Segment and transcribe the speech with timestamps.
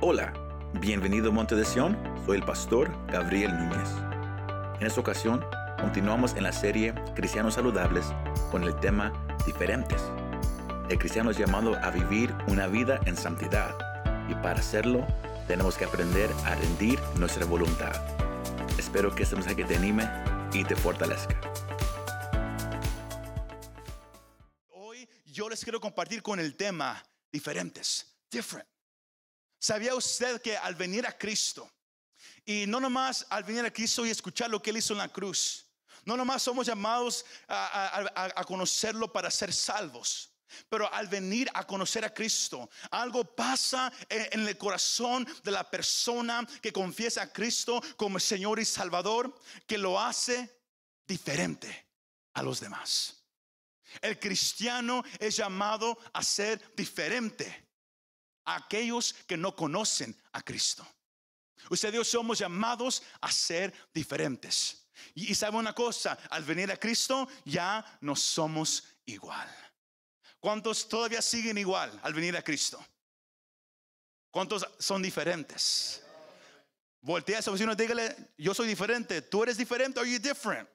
[0.00, 0.34] Hola,
[0.80, 1.96] bienvenido a Monte de Sion,
[2.26, 3.88] soy el pastor Gabriel Núñez.
[4.80, 5.42] En esta ocasión,
[5.80, 8.04] continuamos en la serie Cristianos Saludables
[8.50, 9.12] con el tema
[9.46, 10.02] Diferentes.
[10.90, 13.72] El cristiano es llamado a vivir una vida en santidad
[14.28, 15.06] y para hacerlo
[15.46, 17.94] tenemos que aprender a rendir nuestra voluntad.
[18.76, 20.10] Espero que este mensaje te anime
[20.52, 21.40] y te fortalezca.
[24.70, 27.00] Hoy yo les quiero compartir con el tema
[27.30, 28.73] diferentes, different.
[29.64, 31.72] ¿Sabía usted que al venir a Cristo,
[32.44, 35.08] y no nomás al venir a Cristo y escuchar lo que Él hizo en la
[35.08, 35.64] cruz,
[36.04, 40.30] no nomás somos llamados a, conocerlo para ser salvos,
[40.68, 45.64] pero al venir a conocer a Cristo, algo pasa en, en, el corazón de la
[45.70, 49.34] persona que confiesa a Cristo como Señor y Salvador,
[49.66, 50.60] que lo hace
[51.06, 51.86] diferente
[52.34, 53.24] a los demás.
[54.02, 57.63] El cristiano es llamado a ser diferente
[58.44, 60.86] aquellos que no conocen a Cristo.
[61.70, 64.86] Usted yo somos llamados a ser diferentes.
[65.14, 69.48] Y, sabe una cosa, al venir a Cristo ya no somos igual.
[70.38, 72.84] ¿Cuántos todavía siguen igual al venir a Cristo?
[74.30, 76.02] ¿Cuántos son diferentes?
[77.00, 80.68] Voltea a su vecino dígale, yo soy diferente, tú eres diferente, are you different?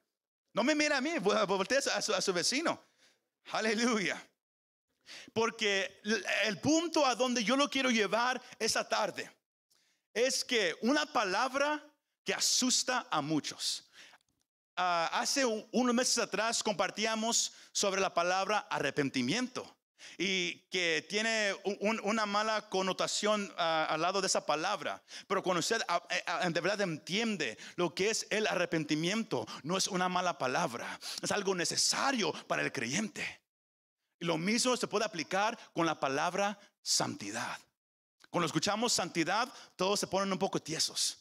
[0.54, 2.84] No me mira a mí, voltea a su, a su vecino.
[3.52, 4.24] Aleluya.
[5.34, 6.02] Porque
[6.46, 9.30] el punto a donde yo lo quiero llevar esa tarde
[10.14, 11.84] es que una palabra
[12.26, 13.90] que asusta a muchos.
[14.76, 19.76] Ah, hace unos meses atrás compartíamos sobre la palabra arrepentimiento
[20.18, 21.54] y que tiene
[22.04, 25.04] una mala connotación ah, al lado de esa palabra.
[25.28, 30.08] Pero cuando usted eh, de verdad entiende lo que es el arrepentimiento, no es una
[30.08, 33.42] mala palabra, es algo necesario para el creyente.
[34.20, 37.58] Y lo mismo se puede aplicar con la palabra santidad.
[38.30, 41.18] Cuando escuchamos santidad, todos se ponen un poco tiesos.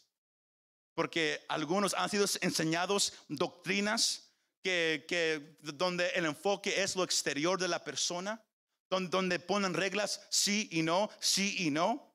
[0.94, 4.28] Porque algunos han sido enseñados doctrinas
[4.62, 8.42] que, donde el enfoque es lo exterior de la persona,
[8.90, 12.14] donde, donde ponen reglas sí y no, sí y no.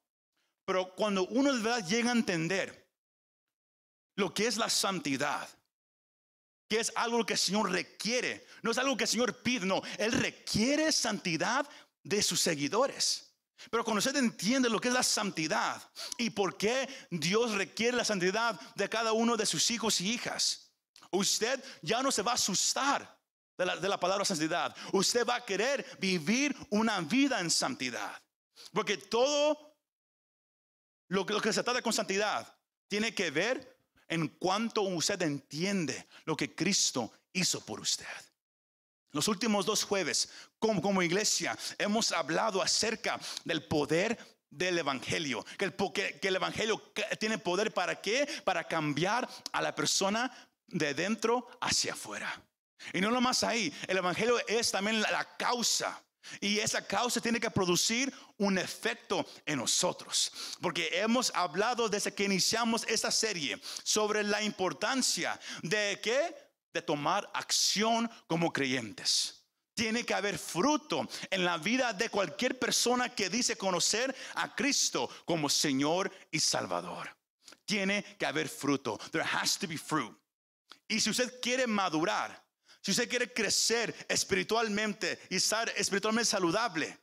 [0.65, 2.83] Pero cuando uno de verdad llega a entender
[4.15, 5.47] lo que es la santidad,
[6.67, 8.45] que es algo que el Señor requiere.
[8.61, 9.81] No es algo que el Señor pide, no.
[9.97, 11.67] Él requiere santidad
[12.03, 13.33] de sus seguidores.
[13.69, 15.81] Pero cuando usted entiende lo que es la santidad
[16.17, 20.71] y por qué Dios requiere la santidad de cada uno de sus hijos y hijas,
[21.11, 23.19] usted ya no se va a asustar
[23.57, 24.75] de la, palabra santidad.
[24.91, 28.21] Usted va a querer vivir una vida en santidad.
[28.73, 29.77] Porque todo
[31.07, 32.53] lo, lo que se trata con santidad
[32.87, 33.72] tiene que ver
[34.07, 38.05] en cuanto usted entiende lo que Cristo hizo por usted.
[39.11, 44.17] Los últimos dos jueves, como, iglesia, hemos hablado acerca del poder
[44.49, 45.45] del Evangelio.
[45.57, 45.65] Que
[46.27, 46.81] el, Evangelio
[47.19, 48.27] tiene poder para qué?
[48.43, 50.31] Para cambiar a la persona
[50.67, 52.41] de dentro hacia afuera.
[52.91, 56.03] Y no más ahí, el Evangelio es también la causa
[56.39, 60.31] y esa causa tiene que producir un efecto en nosotros.
[60.61, 66.35] Porque hemos hablado desde que iniciamos esta serie sobre la importancia de que
[66.73, 69.43] de tomar acción como creyentes.
[69.75, 75.09] Tiene que haber fruto en la vida de cualquier persona que dice conocer a Cristo
[75.25, 77.15] como Señor y Salvador.
[77.65, 78.99] Tiene que haber fruto.
[79.11, 80.15] There has to be fruit.
[80.87, 82.42] Y si usted quiere madurar,
[82.83, 86.99] si usted quiere crecer espiritualmente y estar espiritualmente saludable,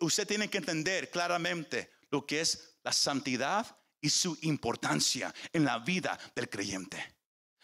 [0.00, 5.78] usted tiene que entender claramente lo que es la santidad y su importancia en la
[5.78, 7.14] vida del creyente.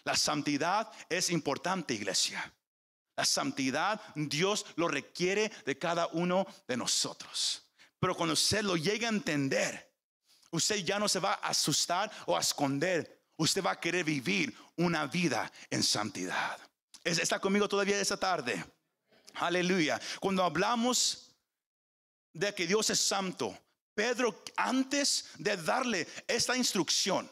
[0.05, 2.55] La santidad es importante, iglesia.
[3.17, 7.69] La santidad Dios lo requiere de cada uno de nosotros.
[7.99, 9.93] Pero cuando usted lo llega a entender,
[10.53, 13.25] usted ya no se va a asustar o a esconder.
[13.37, 16.61] Usted va a querer vivir una vida en santidad.
[17.05, 18.65] ¿Está conmigo todavía esta tarde?
[19.35, 20.01] Aleluya.
[20.21, 21.37] Cuando hablamos
[22.33, 23.57] de que Dios es santo,
[23.95, 27.31] Pedro antes de darle esta instrucción,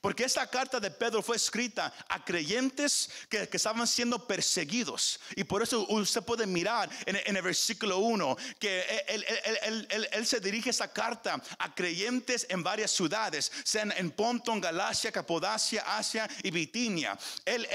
[0.00, 5.20] porque esta carta de Pedro fue escrita a creyentes que, estaban siendo perseguidos.
[5.36, 10.92] Y por eso usted puede mirar en, el versículo 1 que él, se dirige esa
[10.92, 17.18] carta a creyentes en varias ciudades, sean en Ponton, Galacia, Capodacia, Asia y Bitinia.
[17.44, 17.66] Él,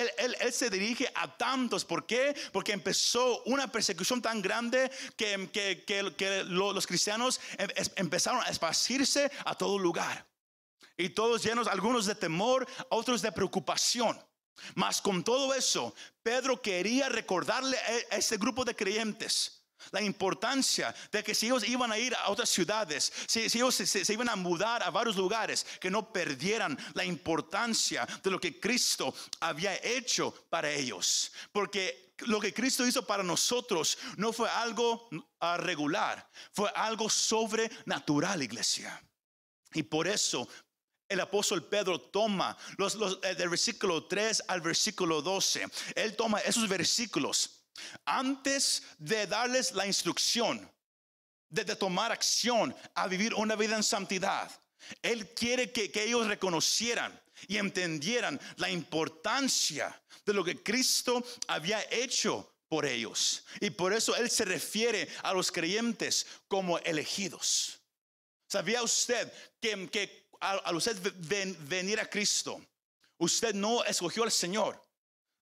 [0.52, 1.86] se dirige a tantos.
[1.86, 2.36] ¿Por qué?
[2.52, 9.56] Porque empezó una persecución tan grande que, que los cristianos em, empezaron a esparcirse a
[9.56, 10.29] todo lugar.
[11.00, 14.22] Y todos llenos, algunos de temor, otros de preocupación.
[14.76, 17.78] Mas con todo eso, Pedro quería recordarle
[18.12, 22.30] a ese grupo de creyentes La importancia de que si ellos iban a ir a
[22.30, 27.06] otras ciudades, si, ellos se, iban a mudar a varios lugares, que no perdieran la
[27.06, 31.32] importancia de lo que Cristo había hecho para ellos.
[31.54, 35.08] Porque lo que Cristo hizo para nosotros no fue algo
[35.40, 39.02] ah, regular, fue algo sobrenatural, iglesia.
[39.74, 40.48] Y por eso
[41.10, 45.66] el apóstol Pedro toma los, eh, del versículo 3 al versículo 12.
[45.96, 47.66] Él toma esos versículos
[48.06, 50.70] antes de darles la instrucción
[51.50, 54.52] de, tomar acción a vivir una vida en santidad.
[55.02, 61.82] Él quiere que, que ellos reconocieran y entendieran la importancia de lo que Cristo había
[61.90, 63.44] hecho por ellos.
[63.60, 67.80] Y por eso Él se refiere a los creyentes como elegidos.
[68.48, 70.98] ¿Sabía usted que, que al, usted
[71.60, 72.62] venir a Cristo,
[73.18, 74.84] usted no escogió al Señor.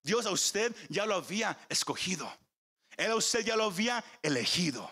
[0.04, 2.32] Dios a usted ya lo había escogido.
[2.96, 4.92] Él a usted ya lo había elegido.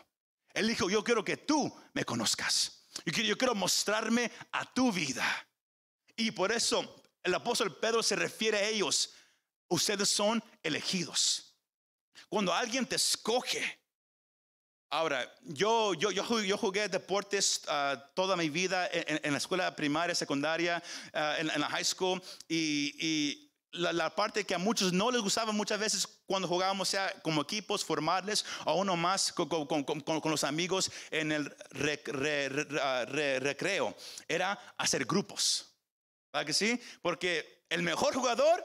[0.53, 2.83] Él dijo, yo quiero que tú me conozcas.
[3.05, 5.25] Yo quiero, yo quiero mostrarme a tu vida.
[6.15, 9.11] Y por eso el apóstol Pedro se refiere a ellos.
[9.67, 11.55] Ustedes son elegidos.
[12.29, 13.79] Cuando alguien te escoge,
[14.89, 20.81] Ahora, yo, yo, yo, jugué deportes ah, toda mi vida en, la escuela primaria, secundaria,
[21.13, 23.41] ah, en, la high school y,
[23.71, 27.83] la, parte que a muchos no les gustaba muchas veces cuando jugábamos sea como equipos,
[27.83, 31.53] formarles o uno más con, los amigos en el
[32.81, 33.95] ah, recreo,
[34.27, 35.73] era hacer grupos.
[36.31, 36.79] ¿Verdad que sí?
[37.01, 38.63] Porque el mejor jugador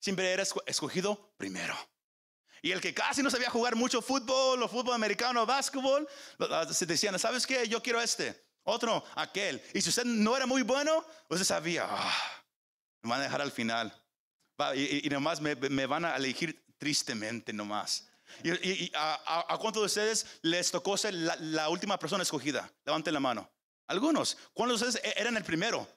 [0.00, 1.76] siempre era escogido primero.
[2.62, 6.08] Y el que casi no sabía jugar mucho fútbol o fútbol americano o básquetbol,
[6.72, 7.68] se decían, ¿sabes qué?
[7.68, 9.62] Yo quiero este, otro, aquel.
[9.74, 12.42] Y si usted no era muy bueno, usted sabía, ah,
[13.02, 13.94] me van a dejar al final.
[14.74, 18.08] Y, nomás me, van a elegir tristemente nomás.
[18.42, 22.70] ¿Y, a, a, cuántos de ustedes les tocó ser la, la última persona escogida?
[22.84, 23.50] Levanten la mano.
[23.86, 24.36] Algunos.
[24.52, 25.88] ¿Cuántos de ustedes e, eran el primero?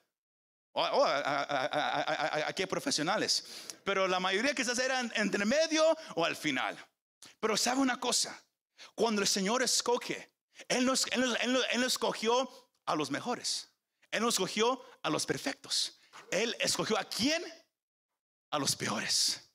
[0.73, 3.43] Oh, aquí hay profesionales.
[3.83, 5.83] Pero la mayoría quizás eran entre medio
[6.15, 6.77] o al final.
[7.39, 8.41] Pero sabe una cosa,
[8.95, 10.31] cuando el Señor escoge,
[10.67, 12.49] Él nos, él, escogió
[12.85, 13.69] a los mejores.
[14.11, 15.99] Él nos escogió a los perfectos.
[16.31, 17.43] Él escogió a quién?
[18.51, 19.49] A los peores.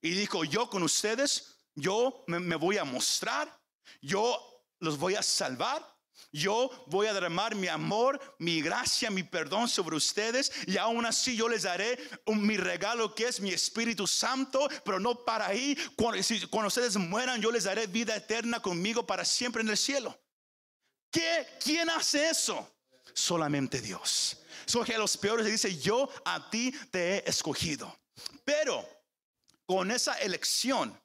[0.00, 3.60] Y dijo, yo con ustedes, yo me voy a mostrar,
[4.00, 5.92] yo los voy a salvar
[6.30, 11.36] yo voy a derramar mi amor, mi gracia, mi perdón sobre ustedes y aún así
[11.36, 15.76] yo les daré mi regalo que es mi Espíritu Santo, pero no para ahí.
[15.96, 20.18] Cuando, cuando ustedes mueran yo les daré vida eterna conmigo para siempre en el cielo.
[21.10, 21.46] ¿Qué?
[21.62, 22.74] ¿Quién hace eso?
[23.12, 24.38] Solamente Dios.
[24.66, 27.94] Escoge a los peores y dice, yo a ti te he escogido.
[28.44, 28.88] Pero
[29.66, 30.98] con esa elección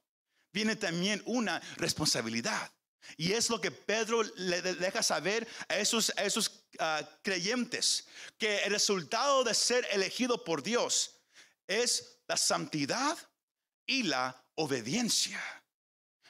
[0.54, 2.72] viene también una responsabilidad.
[3.16, 8.08] Y es lo que Pedro le deja saber a esos, esos ah, creyentes,
[8.38, 11.12] que el resultado de ser elegido por Dios
[11.68, 13.18] es la santidad
[13.86, 15.42] y la obediencia.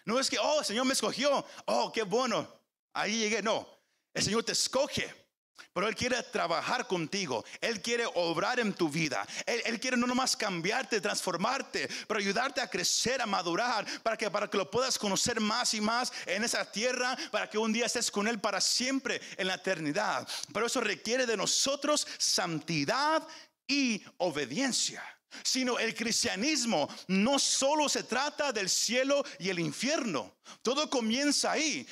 [0.05, 2.61] No es que, oh, el Señor me escogió, oh, qué bueno,
[2.93, 3.41] ahí llegué.
[3.41, 3.67] No,
[4.13, 5.26] el Señor te escoge
[5.73, 7.45] pero Él quiere trabajar contigo.
[7.61, 9.25] Él quiere obrar en tu vida.
[9.45, 14.49] Él, quiere no nomás cambiarte, transformarte, pero ayudarte a crecer, a madurar, para que, para
[14.49, 18.09] que lo puedas conocer más y más en esa tierra, para que un día estés
[18.09, 20.27] con Él para siempre en la eternidad.
[20.53, 23.27] Pero eso requiere de nosotros santidad
[23.67, 25.03] y obediencia
[25.43, 30.37] sino el cristianismo no solo se trata del cielo y el infierno.
[30.61, 31.85] Todo comienza ahí.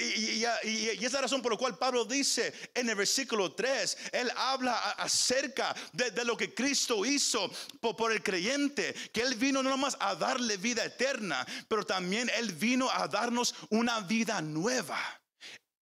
[0.00, 4.92] Y, es la razón por la cual Pablo dice en el versículo 3, él habla
[4.92, 10.14] acerca de, lo que Cristo hizo por, el creyente, que él vino no nomás a
[10.14, 14.98] darle vida eterna, pero también él vino a darnos una vida nueva.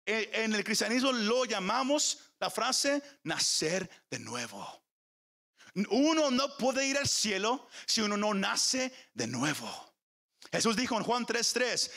[0.05, 4.82] E, en el cristianismo lo llamamos la frase nacer de nuevo.
[5.91, 9.95] Uno no puede ir al cielo si uno no nace de nuevo.
[10.51, 11.91] Jesús dijo en Juan 3:3,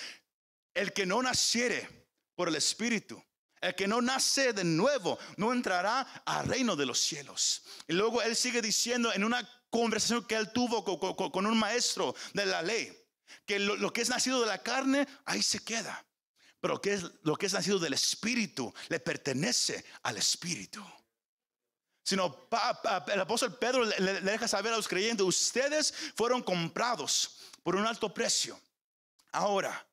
[0.73, 3.21] el que no naciere por el Espíritu,
[3.59, 7.63] el que no nace de nuevo, no entrará al reino de los cielos.
[7.87, 10.83] Y luego él sigue diciendo en una conversación que él tuvo
[11.31, 12.95] con, un maestro de la ley,
[13.45, 16.05] que lo, que es nacido de la carne, ahí se queda.
[16.61, 20.83] Pero que es, lo que es nacido del Espíritu le pertenece al Espíritu
[22.05, 22.47] sino
[23.07, 28.13] el apóstol Pedro le, deja saber a los creyentes, ustedes fueron comprados por un alto
[28.13, 28.59] precio.
[29.31, 29.85] Ahora,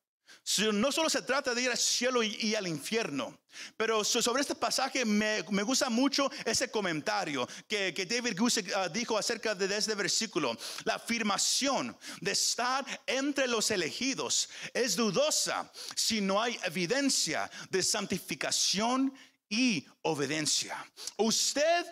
[0.73, 3.39] No solo se trata de ir al cielo y, al infierno,
[3.77, 9.55] pero sobre este pasaje me, gusta mucho ese comentario que, David Gusick ah, dijo acerca
[9.55, 10.55] de este versículo.
[10.83, 19.13] La afirmación de estar entre los elegidos es dudosa si no hay evidencia de santificación
[19.49, 20.75] y obediencia.
[21.17, 21.85] Usted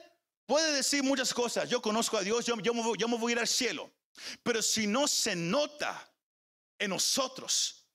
[0.51, 1.69] puede decir muchas cosas.
[1.69, 3.89] Yo conozco a Dios, yo, yo, yo me voy a ir al cielo.
[4.43, 6.13] Pero si no se nota
[6.77, 7.87] en nosotros,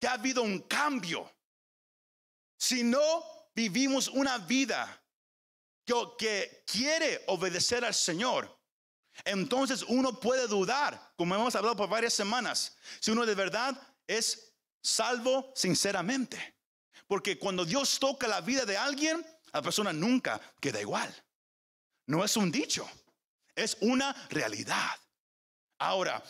[0.00, 1.30] que ha habido un cambio.
[2.56, 5.04] Si no vivimos una vida
[6.16, 8.58] que, quiere obedecer al Señor,
[9.22, 14.54] entonces uno puede dudar, como hemos hablado por varias semanas, si uno de verdad es
[14.80, 16.56] salvo sinceramente.
[17.06, 21.14] Porque cuando Dios toca la vida de alguien, la persona nunca queda igual.
[22.10, 22.90] No es un dicho,
[23.54, 24.96] es una realidad.
[25.78, 26.20] Ahora,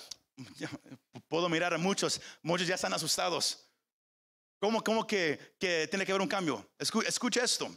[1.26, 3.64] puedo mirar a muchos, muchos ya están asustados.
[4.58, 6.70] ¿Cómo, cómo que, que tiene que haber un cambio?
[6.78, 7.74] Escucha, esto.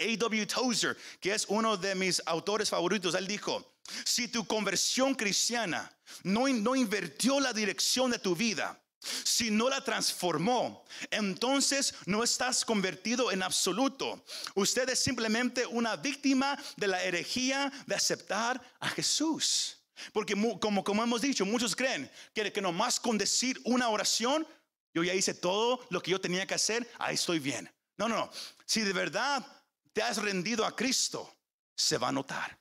[0.00, 0.46] A.W.
[0.46, 6.48] Tozer, que es uno de mis autores favoritos, él dijo, si tu conversión cristiana no,
[6.48, 8.82] no invirtió la dirección de tu vida,
[9.24, 14.24] si no la transformó, entonces no estás convertido en absoluto.
[14.54, 19.76] Usted es simplemente una víctima de la herejía de aceptar a Jesús.
[20.12, 24.46] Porque como, hemos dicho, muchos creen que, que nomás con decir una oración,
[24.94, 27.70] yo ya hice todo lo que yo tenía que hacer, ahí estoy bien.
[27.96, 28.30] No, no, no.
[28.64, 29.44] Si de verdad
[29.92, 31.36] te has rendido a Cristo,
[31.74, 32.58] se va a notar.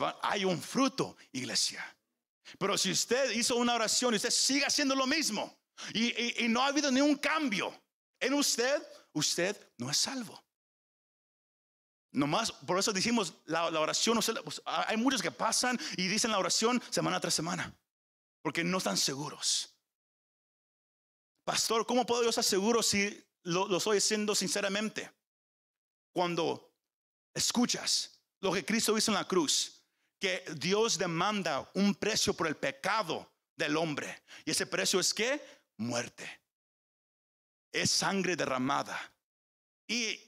[0.00, 1.93] Va, hay un fruto, iglesia.
[2.58, 5.56] Pero si usted hizo una oración y usted sigue haciendo lo mismo
[5.92, 7.74] y, no ha habido ningún cambio
[8.20, 8.82] en usted,
[9.12, 10.42] usted no es salvo.
[12.12, 16.80] Nomás, por eso decimos, la, oración, pues, hay muchos que pasan y dicen la oración
[16.90, 17.74] semana tras semana,
[18.40, 19.74] porque no están seguros.
[21.44, 25.10] Pastor, ¿cómo puedo yo estar seguro si lo, lo estoy haciendo sinceramente?
[26.12, 26.72] Cuando
[27.34, 29.83] escuchas lo que Cristo hizo en la cruz,
[30.20, 34.22] que Dios demanda un precio por el pecado del hombre.
[34.44, 35.40] Y ese precio es que
[35.76, 36.40] muerte.
[37.72, 38.98] Es sangre derramada.
[39.86, 40.18] Y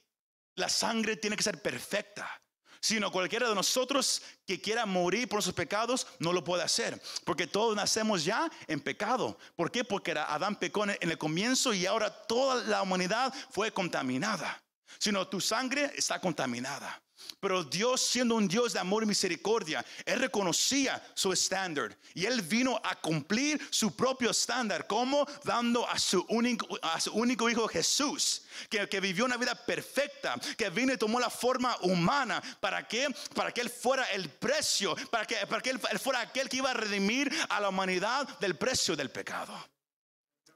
[0.57, 2.43] la sangre tiene que ser perfecta.
[2.81, 7.01] Sino cualquiera de nosotros que quiera morir por sus pecados no lo puede hacer.
[7.25, 9.39] Porque todos nacemos ya en pecado.
[9.57, 9.83] ¿Por qué?
[9.83, 14.63] Porque Adán pecó en el comienzo y ahora toda la humanidad fue contaminada.
[14.99, 17.03] Sino tu sangre está contaminada.
[17.41, 22.43] Pero Dios siendo un Dios de amor y misericordia, Él reconocía su estándar y Él
[22.43, 29.01] vino a cumplir su propio estándar, como dando a su único, hijo Jesús, que, que,
[29.01, 32.43] vivió una vida perfecta, que vino y tomó la forma humana.
[32.61, 33.09] ¿Para qué?
[33.35, 36.71] Para que Él fuera el precio, para que, para que él fuera aquel que iba
[36.71, 39.55] a redimir a la humanidad del precio del pecado.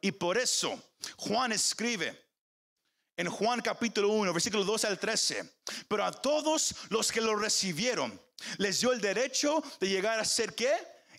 [0.01, 0.83] Y por eso
[1.17, 2.30] Juan escribe,
[3.21, 5.53] en Juan capítulo 1, versículo 12 al 13.
[5.89, 8.19] Pero a todos los que lo recibieron,
[8.57, 10.73] les dio el derecho de llegar a ser qué?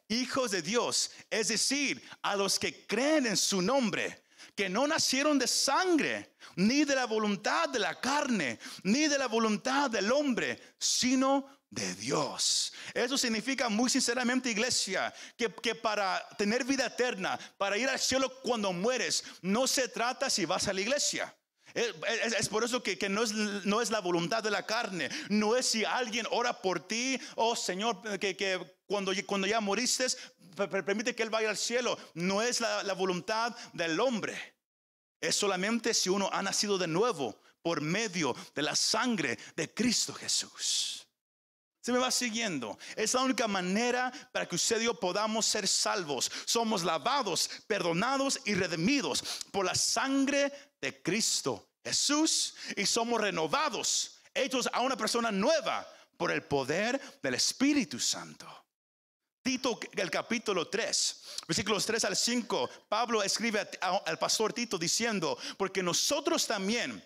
[0.08, 1.12] Hijos de Dios.
[1.29, 4.24] Es decir, a los que creen en su nombre,
[4.55, 9.27] que no nacieron de sangre, ni de la voluntad de la carne, ni de la
[9.27, 12.74] voluntad del hombre, sino de Dios.
[12.96, 18.41] Eso significa muy sinceramente, iglesia, que, que, para tener vida eterna, para ir al cielo
[18.41, 21.31] cuando mueres, no se trata si vas a la iglesia.
[21.73, 23.23] Es, por eso que, no,
[23.81, 28.01] es, la voluntad de la carne, no es si alguien ora por ti, oh Señor,
[28.19, 30.07] que, cuando, cuando, ya moriste,
[30.55, 34.37] permite que Él vaya al cielo, no es la voluntad del hombre,
[35.21, 40.13] es solamente si uno ha nacido de nuevo por medio de la sangre de Cristo
[40.13, 41.00] Jesús.
[41.81, 42.77] Se me va siguiendo.
[42.95, 46.31] Es la única manera para que usted y yo podamos ser salvos.
[46.45, 54.69] Somos lavados, perdonados y redimidos por la sangre de Cristo Jesús y somos renovados, hechos
[54.71, 58.47] a una persona nueva por el poder del Espíritu Santo.
[59.41, 65.81] Tito, el capítulo 3, versículos 3 al 5, Pablo escribe al pastor Tito diciendo, porque
[65.81, 67.03] nosotros también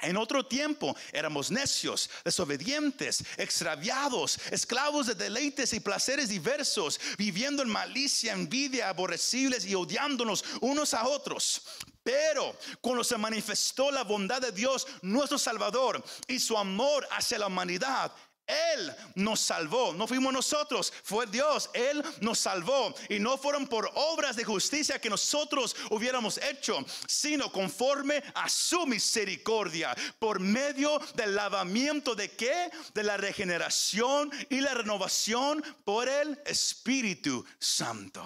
[0.00, 7.68] en otro tiempo éramos necios, desobedientes, extraviados, esclavos de deleites y placeres diversos, viviendo en
[7.68, 11.62] malicia, envidia, aborrecibles y odiándonos unos a otros.
[12.02, 17.48] Pero cuando se manifestó la bondad de Dios, nuestro Salvador, y su amor hacia la
[17.48, 18.12] humanidad,
[18.48, 22.94] él nos salvó, no fuimos nosotros, fue Dios, Él nos salvó.
[23.08, 28.86] Y no fueron por obras de justicia que nosotros hubiéramos hecho, sino conforme a su
[28.86, 32.70] misericordia, por medio del lavamiento de qué?
[32.94, 38.24] De la regeneración y la renovación por el Espíritu Santo.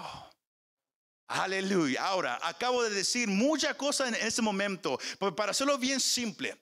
[1.26, 2.04] Aleluya.
[2.04, 6.61] Ahora, acabo de decir muchas cosas en ese momento, pero para hacerlo bien simple,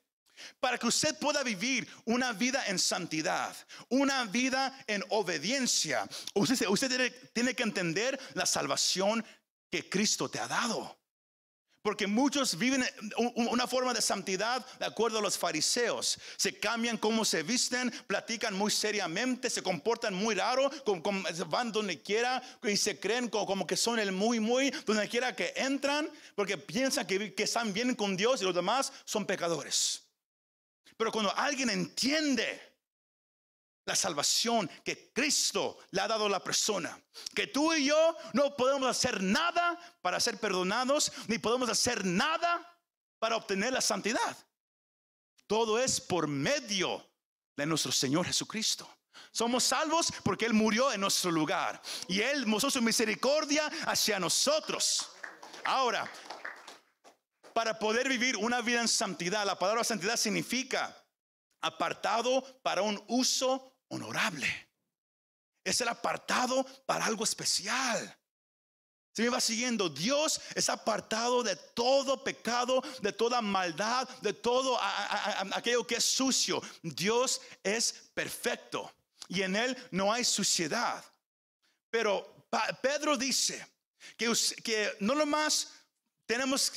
[0.61, 3.55] para que usted pueda vivir una vida en santidad,
[3.89, 9.25] una vida en obediencia, usted, tiene que entender la salvación
[9.71, 11.01] que Cristo te ha dado.
[11.83, 12.85] Porque muchos viven
[13.37, 16.19] una forma de santidad de acuerdo a los fariseos.
[16.37, 20.71] Se cambian cómo se visten, platican muy seriamente, se comportan muy raro,
[21.49, 25.55] van donde quiera y se creen como, que son el muy, muy, donde quiera que
[25.57, 30.10] entran, porque piensan que están bien con Dios y los demás son pecadores.
[31.01, 32.77] Pero cuando alguien entiende
[33.87, 37.01] la salvación que Cristo le ha dado a la persona.
[37.35, 42.79] Que tú y yo no podemos hacer nada para ser perdonados, ni podemos hacer nada
[43.19, 44.37] para obtener la santidad.
[45.47, 47.03] Todo es por medio
[47.57, 48.87] de nuestro Señor Jesucristo.
[49.33, 55.13] Somos salvos porque Él murió en nuestro lugar y Él mostró su misericordia hacia nosotros.
[55.65, 56.11] Ahora,
[57.53, 60.97] para poder vivir una vida en santidad, la palabra santidad significa
[61.61, 64.49] apartado para un uso honorable.
[65.65, 68.17] Es el apartado para algo especial.
[69.13, 74.79] Si me va siguiendo, Dios es apartado de todo pecado, de toda maldad, de todo
[75.53, 76.63] aquello que es sucio.
[76.83, 78.91] Dios es perfecto
[79.29, 81.05] y en Él no hay suciedad.
[81.91, 82.47] Pero
[82.81, 83.67] Pedro dice
[84.17, 85.73] que, que no nomás
[86.31, 86.71] tenemos,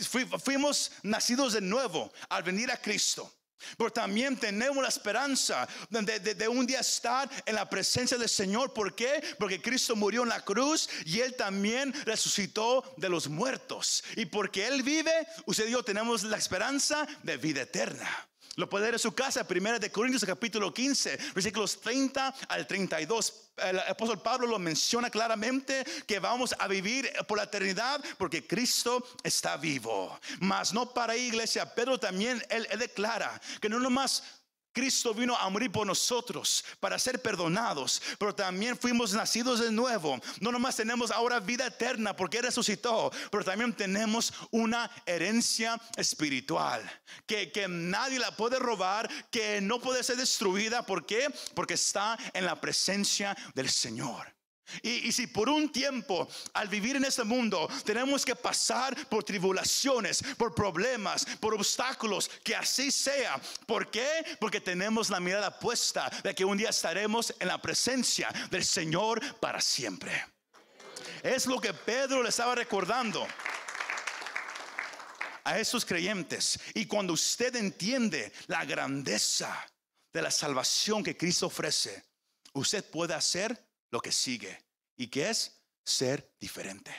[0.43, 3.31] fuimos nacidos de nuevo al venir a Cristo.
[3.77, 8.74] Pero también tenemos la esperanza de, un día estar en la presencia del Señor.
[8.74, 9.24] ¿Por qué?
[9.38, 14.03] Porque Cristo murió en la cruz y Él también resucitó de los muertos.
[14.15, 15.13] Y porque Él vive,
[15.45, 18.27] usted y yo tenemos la esperanza de vida eterna.
[18.55, 23.33] Lo puede ver en su casa, primera de Corintios capítulo 15, versículos 30 al 32.
[23.57, 29.03] El apóstol Pablo lo menciona claramente que vamos a vivir por la eternidad porque Cristo
[29.24, 30.19] está vivo.
[30.39, 34.22] Mas no para iglesia, pero también él, él declara que no nomás
[34.74, 40.20] Cristo vino a morir por nosotros para ser perdonados, pero también fuimos nacidos de nuevo.
[40.42, 46.82] No nomás tenemos ahora vida eterna porque resucitó, pero también tenemos una herencia espiritual
[47.25, 50.86] que, que nadie la puede robar, que no puede ser destruida.
[50.86, 51.34] ¿Por qué?
[51.53, 54.33] Porque está en la presencia del Señor.
[54.81, 60.24] Y, si por un tiempo al vivir en este mundo tenemos que pasar por tribulaciones,
[60.38, 63.40] por problemas, por obstáculos, que así sea.
[63.66, 64.38] ¿Por qué?
[64.40, 69.22] Porque tenemos la mirada puesta de que un día estaremos en la presencia del Señor
[69.40, 70.25] para siempre.
[71.22, 73.25] Es lo que Pedro le estaba recordando
[75.44, 76.59] a esos creyentes.
[76.74, 79.66] Y cuando usted entiende la grandeza
[80.12, 82.03] de la salvación que Cristo ofrece,
[82.53, 83.57] usted puede hacer
[83.94, 84.66] lo que sigue.
[84.98, 85.62] ¿Y que es?
[85.86, 86.92] Ser diferente.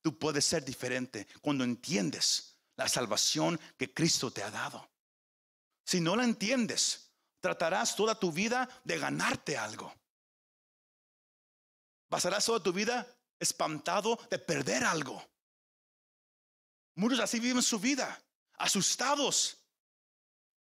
[0.00, 4.88] Tú puedes ser diferente cuando entiendes la salvación que Cristo te ha dado.
[5.84, 7.10] Si no la entiendes,
[7.40, 9.94] tratarás toda tu vida de ganarte algo.
[12.08, 13.06] Pasarás toda tu vida
[13.38, 15.22] espantado de perder algo.
[16.94, 18.18] Muchos así viven su vida,
[18.54, 19.58] asustados.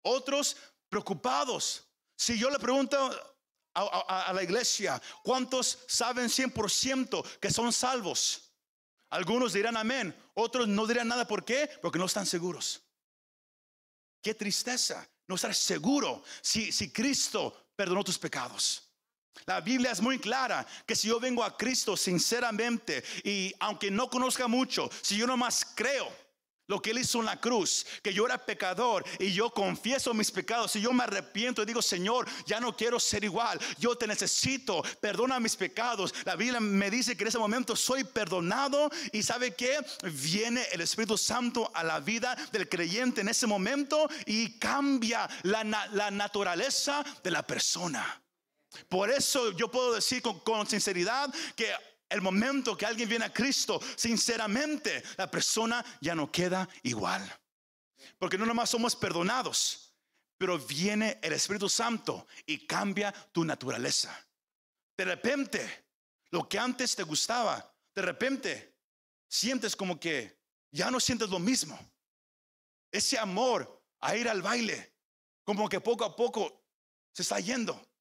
[0.03, 0.57] Otros
[0.89, 1.89] preocupados.
[2.15, 3.32] Si yo le pregunto
[3.75, 8.51] a, la iglesia, ¿cuántos saben 100% que son salvos?
[9.11, 11.27] Algunos dirán amén, otros no dirán nada.
[11.27, 11.71] ¿Por qué?
[11.81, 12.83] Porque no están seguros.
[14.23, 18.89] Qué tristeza no estar seguro si, si Cristo perdonó tus pecados.
[19.47, 24.09] La Biblia es muy clara que si yo vengo a Cristo sinceramente y aunque no
[24.09, 26.22] conozca mucho, si yo nomás creo
[26.67, 30.31] lo que Él hizo en la cruz, que yo era pecador y yo confieso mis
[30.31, 34.07] pecados y yo me arrepiento y digo, Señor, ya no quiero ser igual, yo te
[34.07, 36.15] necesito, perdona mis pecados.
[36.25, 40.81] La Biblia me dice que en ese momento soy perdonado y sabe que viene el
[40.81, 47.05] Espíritu Santo a la vida del creyente en ese momento y cambia la, la naturaleza
[47.23, 48.23] de la persona.
[48.89, 51.73] Por eso yo puedo decir con, con sinceridad que
[52.13, 57.23] el momento que alguien viene a Cristo, sinceramente, la persona ya no queda igual.
[58.19, 59.95] Porque no nomás somos perdonados,
[60.37, 64.15] pero viene el Espíritu Santo y cambia tu naturaleza.
[64.97, 65.87] De repente,
[66.31, 68.77] lo que antes te gustaba, de repente
[69.29, 70.39] sientes como que
[70.71, 71.79] ya no sientes lo mismo.
[72.91, 74.93] Ese amor a ir al baile,
[75.45, 76.63] como que poco a poco
[77.13, 77.92] se está yendo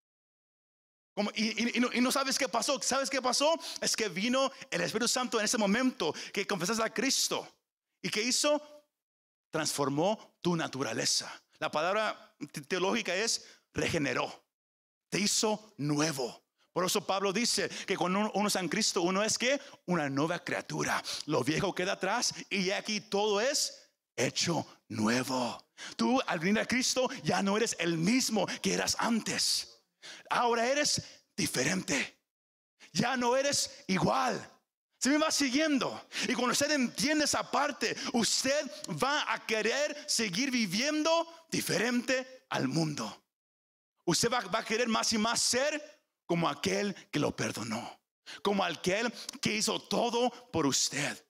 [1.36, 2.82] y, no, sabes qué pasó.
[2.82, 3.60] ¿Sabes qué pasó?
[3.82, 7.48] Es que vino el Espíritu Santo en ese momento que confesaste a Cristo.
[8.02, 8.62] ¿Y qué hizo?
[9.50, 11.32] Transformó tu naturaleza.
[11.60, 12.36] La palabra
[12.68, 14.44] teológica es regeneró.
[15.10, 16.42] Te hizo nuevo.
[16.72, 20.10] Por eso Pablo dice que cuando uno, uno está en Cristo, uno es que una
[20.10, 21.04] nueva criatura.
[21.26, 25.62] Lo viejo queda atrás y aquí todo es hecho nuevo.
[25.98, 29.71] Tú al venir a Cristo ya no eres el mismo que eras antes.
[30.30, 31.02] Ahora eres
[31.36, 32.20] diferente.
[32.94, 34.50] Ya no eres igual.
[34.98, 36.08] Se me va siguiendo.
[36.28, 38.70] Y cuando usted entiende esa parte, usted
[39.02, 43.24] va a querer seguir viviendo diferente al mundo.
[44.06, 48.00] Usted va, a querer más y más ser como aquel que lo perdonó.
[48.44, 49.12] Como aquel
[49.42, 51.26] que hizo todo por usted.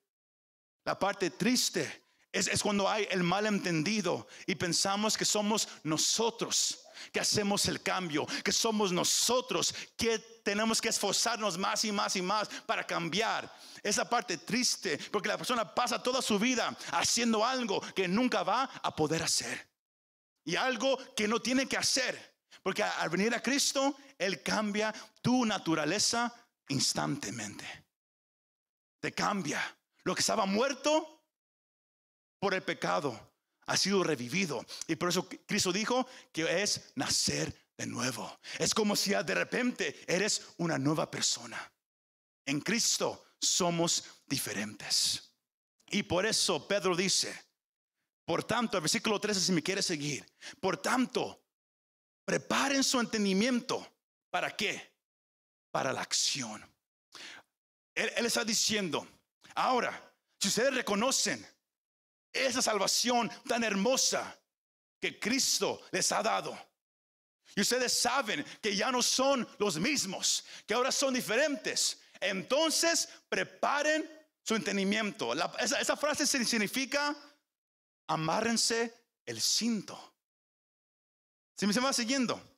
[0.84, 7.20] La parte triste es, es, cuando hay el malentendido y pensamos que somos nosotros que
[7.20, 12.48] hacemos el cambio, que somos nosotros que tenemos que esforzarnos más y más y más
[12.66, 13.52] para cambiar.
[13.82, 18.64] Esa parte triste, porque la persona pasa toda su vida haciendo algo que nunca va
[18.64, 19.68] a poder hacer.
[20.44, 22.32] Y algo que no tiene que hacer.
[22.62, 26.32] Porque al venir a Cristo, Él cambia tu naturaleza
[26.68, 27.64] instantemente.
[29.00, 29.60] Te cambia.
[30.04, 31.24] Lo que estaba muerto
[32.38, 33.31] por el pecado
[33.66, 34.64] ha sido revivido.
[34.86, 38.38] Y por eso Cristo dijo que es nacer de nuevo.
[38.58, 41.72] Es como si de repente eres una nueva persona.
[42.44, 45.32] En Cristo somos diferentes.
[45.90, 47.38] Y por eso Pedro dice,
[48.24, 50.24] por tanto, el versículo 13, si me quiere seguir,
[50.60, 51.44] por tanto,
[52.24, 53.86] preparen su entendimiento.
[54.30, 54.94] ¿Para qué?
[55.70, 56.64] Para la acción.
[57.94, 59.06] Él, él está diciendo,
[59.54, 61.46] ahora, si ustedes reconocen
[62.32, 64.38] esa salvación tan hermosa
[65.00, 66.56] que Cristo les ha dado.
[67.54, 72.00] Y ustedes saben que ya no son los mismos, que ahora son diferentes.
[72.20, 74.08] Entonces, preparen
[74.42, 75.32] su entendimiento.
[75.58, 77.14] esa, frase significa
[78.06, 78.94] amárrense
[79.26, 80.14] el cinto.
[81.56, 82.51] Si me se va siguiendo.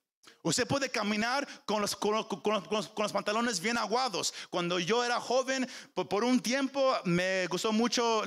[0.44, 4.34] Usted puede caminar con los, con, los, pantalones bien aguados.
[4.50, 8.22] Cuando yo era joven, por, un tiempo me gustó mucho,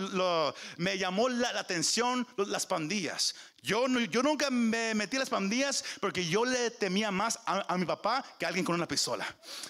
[0.78, 3.36] me llamó la, atención las pandillas.
[3.62, 8.26] Yo, yo nunca me metí las pandillas porque yo le temía más a, mi papá
[8.40, 9.28] que a alguien con una pistola.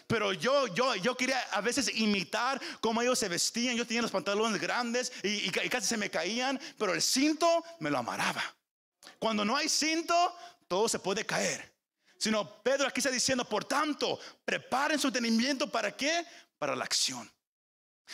[0.08, 3.76] Pero yo, yo, yo quería a veces imitar cómo ellos se vestían.
[3.76, 7.92] Yo tenía los pantalones grandes y, y casi se me caían, pero el cinto me
[7.92, 8.42] lo amarraba.
[9.20, 10.34] Cuando no hay cinto,
[10.70, 11.77] todo se puede caer
[12.18, 16.26] sino Pedro aquí está diciendo, por tanto, preparen su entendimiento para qué?
[16.58, 17.32] Para la acción.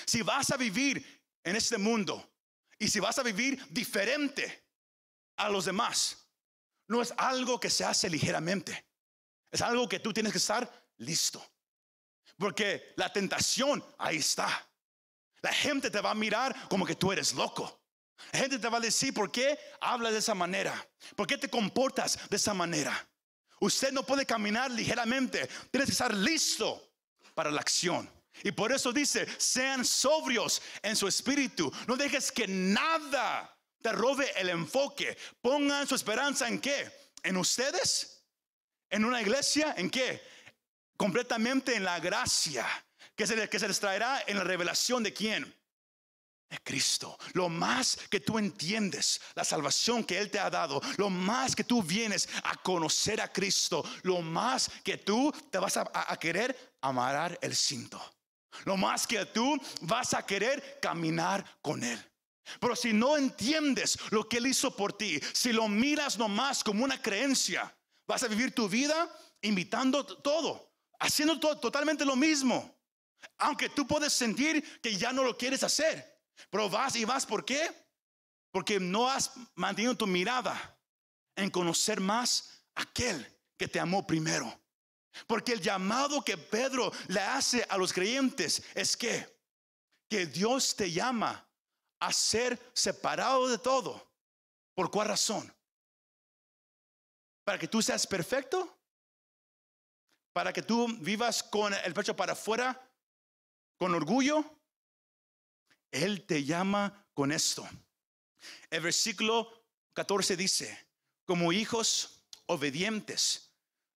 [0.06, 2.32] Si vas a vivir en este mundo
[2.78, 4.66] y si vas a vivir diferente
[5.38, 6.28] a los demás,
[6.88, 8.86] no es algo que se hace ligeramente.
[9.52, 11.46] Es algo que tú tienes que estar listo.
[12.38, 14.68] Porque la tentación ahí está.
[15.42, 17.82] La gente te va a mirar como que tú eres loco.
[18.32, 20.74] La gente te va a decir, ¿por qué hablas de esa manera?
[21.16, 23.08] ¿Por qué te comportas de esa manera?
[23.60, 25.48] Usted no puede caminar ligeramente.
[25.72, 26.92] Tienes que estar listo
[27.34, 28.10] para la acción.
[28.44, 31.72] Y por eso dice, sean sobrios en su espíritu.
[31.88, 35.18] No dejes que nada te robe el enfoque.
[35.42, 36.92] Pongan su esperanza en qué?
[37.22, 38.24] En ustedes.
[38.89, 39.76] En una iglesia.
[39.78, 40.22] ¿En qué?
[40.98, 42.66] Completamente en la gracia
[43.16, 45.54] que se, que se les traerá en la revelación de quién?
[46.58, 47.18] Cristo.
[47.34, 51.63] Lo más que tú entiendes la salvación que Él te ha dado, lo más que
[51.63, 57.38] tú vienes a conocer a Cristo, lo más que tú te vas a, querer amarrar
[57.42, 58.02] el cinto.
[58.66, 62.00] Lo más que tú vas a querer caminar con Él.
[62.60, 66.84] Pero si no entiendes lo que Él hizo por ti, si lo miras nomás como
[66.84, 67.74] una creencia,
[68.06, 69.10] vas a vivir tu vida
[69.42, 72.76] imitando todo, haciendo todo, totalmente lo mismo.
[73.38, 76.12] Aunque tú puedes sentir que ya no lo quieres hacer.
[76.50, 77.69] Pero vas y vas, ¿por qué?
[78.52, 80.78] Porque no has mantenido tu mirada
[81.36, 84.60] en conocer más aquel que te amó primero.
[85.28, 89.41] Porque el llamado que Pedro le hace a los creyentes es que,
[90.10, 91.48] que Dios te llama
[92.00, 94.12] a ser separado de todo.
[94.74, 95.54] ¿Por cuál razón?
[97.43, 98.78] Para que tú seas perfecto.
[100.34, 102.82] Para que tú vivas con el pecho para afuera,
[103.78, 104.43] con orgullo.
[105.93, 107.69] Él te llama con esto.
[108.69, 110.88] El versículo 14 dice,
[111.23, 113.51] como hijos obedientes,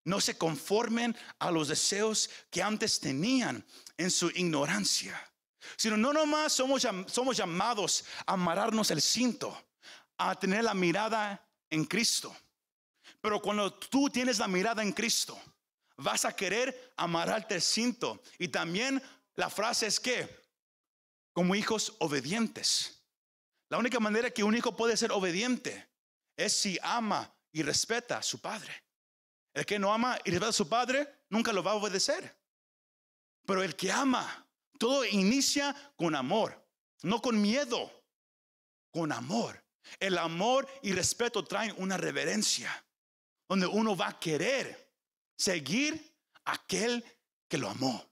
[0.05, 3.65] no se conformen a los deseos que antes tenían
[3.97, 5.19] en su ignorancia,
[5.75, 9.59] sino no nomás somos, somos llamados a amarrarnos el cinto,
[10.19, 12.33] a tener la mirada en Cristo.
[13.19, 15.37] Pero cuando tú tienes la mirada en Cristo,
[15.97, 18.21] vas a querer amarrarte el cinto.
[18.37, 19.01] Y también
[19.35, 20.46] la frase es que
[21.37, 22.99] como hijos obedientes.
[23.69, 25.87] La única manera que un hijo puede ser obediente
[26.35, 28.73] es si ama y respeta a su padre.
[29.53, 32.35] El que no ama y respeta a su padre nunca lo va a obedecer.
[33.45, 36.59] Pero el que ama, todo inicia con amor,
[37.03, 37.91] no con miedo,
[38.89, 39.63] con amor.
[39.99, 42.83] El amor y respeto traen una reverencia,
[43.47, 44.91] donde uno va a querer
[45.37, 47.05] seguir a aquel
[47.47, 48.09] que lo amó.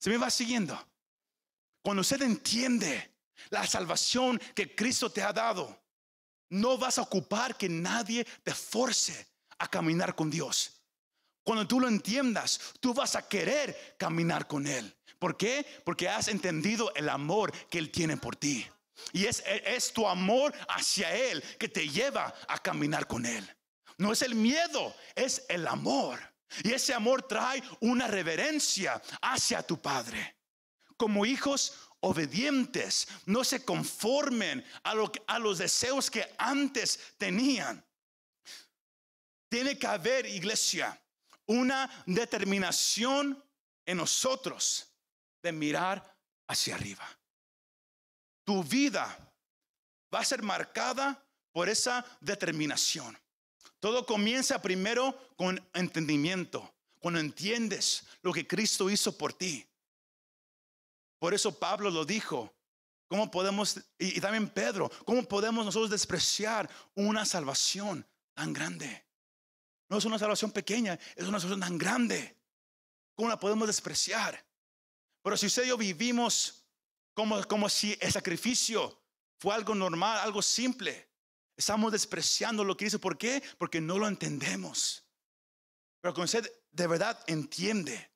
[0.00, 0.76] ¿Se me va siguiendo?
[1.84, 3.12] Cuando usted entiende
[3.50, 5.84] la salvación que Cristo te ha dado,
[6.48, 10.80] no vas a ocupar que nadie te force a caminar con Dios.
[11.42, 14.96] Cuando tú lo entiendas, tú vas a querer caminar con Él.
[15.18, 15.66] ¿Por qué?
[15.84, 18.66] Porque has entendido el amor que Él tiene por ti.
[19.12, 23.46] Y es, es tu amor hacia Él que te lleva a caminar con Él.
[23.98, 26.18] No es el miedo, es el amor.
[26.62, 30.34] Y ese amor trae una reverencia hacia tu Padre.
[30.96, 37.84] Como hijos obedientes, no se conformen a, lo, a los deseos que antes tenían.
[39.48, 41.00] Tiene que haber, iglesia,
[41.46, 43.42] una determinación
[43.86, 44.88] en nosotros
[45.42, 47.06] de mirar hacia arriba.
[48.44, 49.32] Tu vida
[50.14, 53.18] va a ser marcada por esa determinación.
[53.80, 59.66] Todo comienza primero con entendimiento, cuando entiendes lo que Cristo hizo por ti.
[61.24, 62.54] Por eso Pablo lo dijo.
[63.08, 69.06] ¿Cómo podemos, y, también Pedro, cómo podemos nosotros despreciar una salvación tan grande?
[69.88, 72.36] No es una salvación pequeña, es una salvación tan grande.
[73.16, 74.44] ¿Cómo la podemos despreciar?
[75.22, 76.66] Pero si usted y yo vivimos
[77.14, 79.02] como, como si el sacrificio
[79.38, 81.08] fue algo normal, algo simple,
[81.56, 83.00] estamos despreciando lo que hizo.
[83.00, 83.42] ¿Por qué?
[83.56, 85.06] Porque no lo entendemos.
[86.02, 88.13] Pero cuando usted de verdad entiende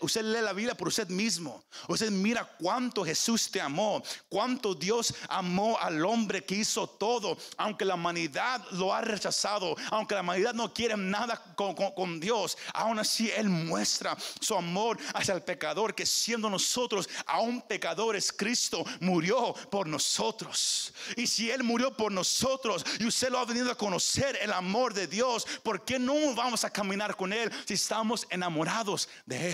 [0.00, 1.62] usted lee la Biblia por usted mismo.
[1.88, 7.84] Usted mira cuánto Jesús te amó, cuánto Dios amó al hombre que hizo todo, aunque
[7.84, 12.98] la humanidad lo ha rechazado, aunque la humanidad no quiere nada con, con Dios, aún
[12.98, 19.54] así Él muestra su amor hacia el pecador, que siendo nosotros aún pecadores, Cristo murió
[19.70, 20.92] por nosotros.
[21.16, 24.92] Y si Él murió por nosotros y usted lo ha venido a conocer, el amor
[24.92, 29.51] de Dios, ¿por qué no vamos a caminar con Él si estamos enamorados de Él?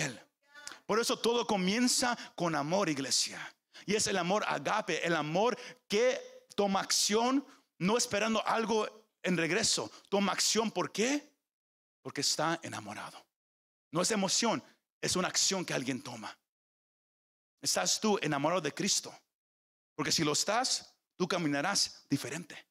[0.87, 3.39] Por eso todo comienza con amor, iglesia.
[3.87, 7.47] Y es el amor agape, el amor que toma acción,
[7.79, 8.89] no esperando algo
[9.23, 9.91] en regreso.
[10.09, 11.33] Toma acción, ¿por qué?
[12.03, 13.25] Porque está enamorado.
[13.91, 14.63] No es emoción,
[15.01, 16.37] es una acción que alguien toma.
[17.61, 19.15] ¿Estás tú enamorado de Cristo?
[19.95, 22.67] Porque si lo estás, tú caminarás diferente.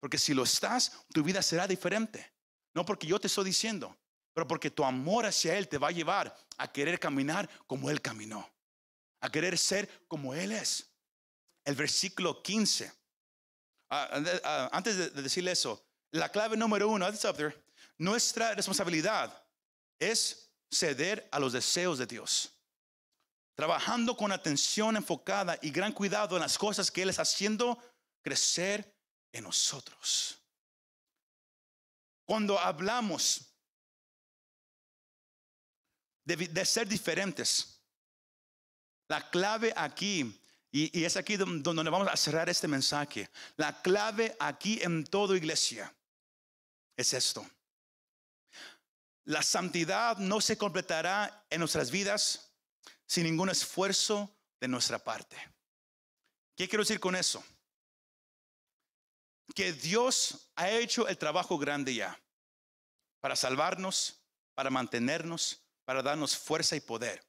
[0.00, 2.32] Porque si lo estás, tu vida será diferente.
[2.74, 3.96] No porque yo te estoy diciendo,
[4.34, 8.02] pero porque tu amor hacia Él te va a llevar a querer caminar como Él
[8.02, 8.50] caminó,
[9.20, 10.90] a querer ser como Él es.
[11.64, 12.92] El versículo 15.
[13.90, 17.06] Ah, ah, antes de, decirle eso, la clave número uno,
[17.98, 19.46] nuestra responsabilidad
[19.98, 22.50] es ceder a los deseos de Dios.
[23.54, 27.78] Trabajando con atención enfocada y gran cuidado en las cosas que Él está haciendo
[28.20, 28.92] crecer
[29.32, 30.40] en nosotros.
[32.24, 33.53] Cuando hablamos
[36.24, 37.80] de, ser diferentes.
[39.08, 44.80] La clave aquí, y, es aquí donde vamos a cerrar este mensaje, la clave aquí
[44.82, 45.94] en toda iglesia
[46.96, 47.46] es esto.
[49.24, 52.52] La santidad no se completará en nuestras vidas
[53.06, 55.36] sin ningún esfuerzo de nuestra parte.
[56.56, 57.44] ¿Qué quiero decir con eso?
[59.54, 62.18] Que Dios ha hecho el trabajo grande ya
[63.20, 64.22] para salvarnos,
[64.54, 67.24] para mantenernos, para darnos fuerza y poder.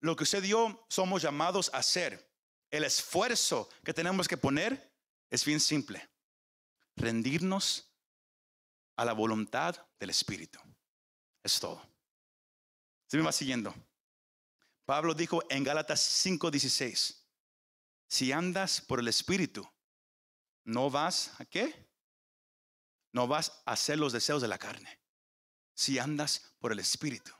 [0.00, 2.30] Lo que usted dio somos llamados a hacer.
[2.70, 4.92] El esfuerzo que tenemos que poner
[5.30, 6.10] es bien simple.
[6.96, 7.90] Rendirnos
[8.96, 10.58] a la voluntad del Espíritu.
[11.42, 11.82] Es todo.
[13.06, 13.74] Se me va siguiendo.
[14.84, 17.24] Pablo dijo en Gálatas 5:16,
[18.06, 19.66] si andas por el Espíritu,
[20.64, 21.88] no vas a qué?
[23.12, 25.03] No vas a hacer los deseos de la carne
[25.74, 27.32] si andas por el Espíritu.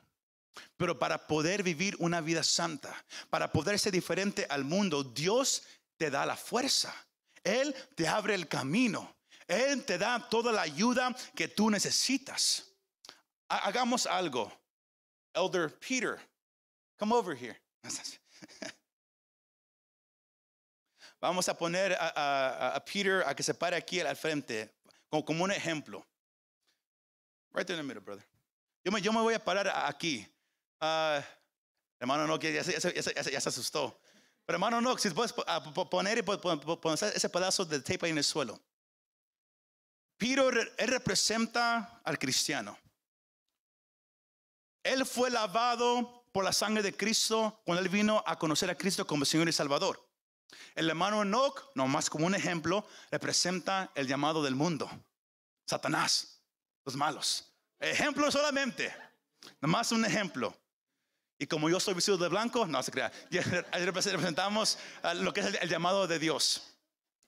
[0.77, 5.63] Pero para poder vivir una vida santa, para poder ser diferente al mundo, Dios
[5.97, 6.93] te da la fuerza.
[7.43, 9.15] Él te abre el camino.
[9.47, 12.65] Él te da toda la ayuda que tú necesitas.
[13.47, 14.51] Hagamos algo.
[15.33, 16.19] Elder Peter,
[16.97, 17.59] come over here.
[21.21, 24.73] Vamos a poner a, Peter a que se pare aquí al frente
[25.09, 26.05] como un ejemplo.
[27.55, 28.23] Right there in the middle, brother.
[28.83, 30.27] Yo me, yo me voy a parar aquí.
[30.81, 31.21] Uh,
[31.99, 33.97] hermano, no, que ya, ya, se asustó.
[34.45, 38.59] Pero hermano, no, si puedes poner, poner ese pedazo de tape ahí en el suelo.
[40.17, 42.77] Peter, él representa al cristiano.
[44.83, 49.07] Él fue lavado por la sangre de Cristo cuando él vino a conocer a Cristo
[49.07, 50.05] como Señor y Salvador.
[50.75, 54.89] El hermano Enoch, nomás como un ejemplo, representa el llamado del mundo.
[55.65, 56.34] Satanás,
[56.85, 57.51] los malos.
[57.79, 58.93] Ejemplo solamente.
[59.59, 60.55] Nomás un ejemplo.
[61.37, 63.11] Y como yo soy vestido de blanco, no se crea.
[63.71, 64.77] Representamos
[65.15, 66.77] lo que es el, llamado de Dios.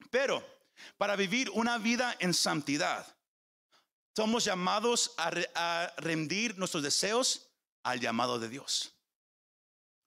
[0.09, 0.45] Pero
[0.97, 3.05] para vivir una vida en santidad,
[4.15, 7.49] somos llamados a, rendir nuestros deseos
[7.83, 8.93] al llamado de Dios.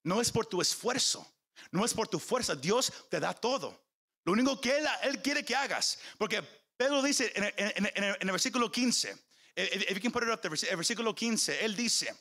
[0.02, 1.26] No es por tu esfuerzo,
[1.70, 2.54] no es por tu fuerza.
[2.54, 3.78] Dios te da todo.
[4.24, 5.98] Lo único que Él, quiere que hagas.
[6.16, 6.42] Porque
[6.76, 7.86] Pedro dice en,
[8.20, 12.14] el versículo 15, el versículo 15, Él dice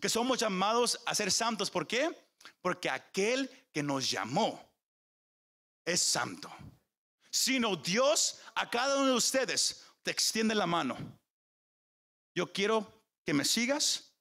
[0.00, 1.70] que somos llamados a ser santos.
[1.70, 2.10] ¿Por qué?
[2.60, 4.68] Porque aquel que nos llamó
[5.84, 6.50] es santo.
[7.30, 10.96] Sino Dios a cada uno de ustedes te extiende la mano.
[12.34, 14.12] Yo quiero que me sigas.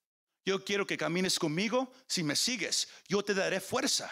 [0.45, 1.91] Yo quiero que camines conmigo.
[2.07, 4.09] Si me sigues, yo te daré fuerza.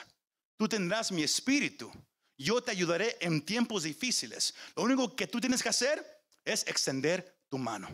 [0.57, 1.91] Tú tendrás mi espíritu.
[2.37, 4.53] Yo te ayudaré en tiempos difíciles.
[4.75, 7.87] Lo único que tú tienes que hacer es extender tu mano.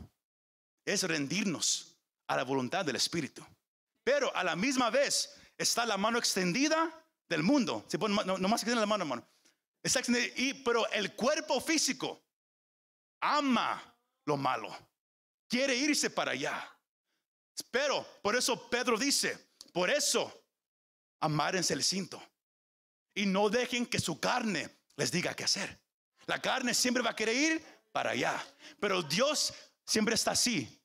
[0.85, 3.45] Es rendirnos a la voluntad del espíritu.
[4.03, 7.85] Pero a la misma vez está la mano extendida del mundo.
[7.87, 9.27] Si no, no más extender la mano, hermano.
[9.83, 12.23] Está extendida, pero el cuerpo físico
[13.21, 13.81] ama
[14.25, 14.75] lo malo.
[15.47, 16.77] Quiere irse para allá.
[17.69, 20.45] Pero por eso Pedro dice, por eso
[21.19, 22.21] amárense el cinto
[23.13, 25.79] y no dejen que su carne les diga qué hacer.
[26.25, 28.41] La carne siempre va a querer ir para allá,
[28.79, 29.53] pero Dios
[29.91, 30.81] siempre está así.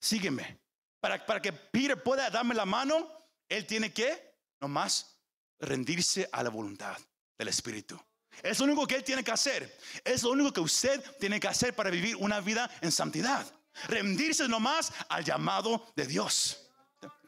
[0.00, 0.58] Sígueme.
[1.00, 3.06] Para, para que Peter pueda darme la mano,
[3.48, 5.18] él tiene que nomás
[5.58, 6.96] rendirse a la voluntad
[7.38, 8.00] del Espíritu.
[8.42, 9.78] Es lo único que él tiene que hacer.
[10.02, 13.46] Es lo único que usted tiene que hacer para vivir una vida en santidad.
[13.88, 16.70] Rendirse nomás al llamado de Dios.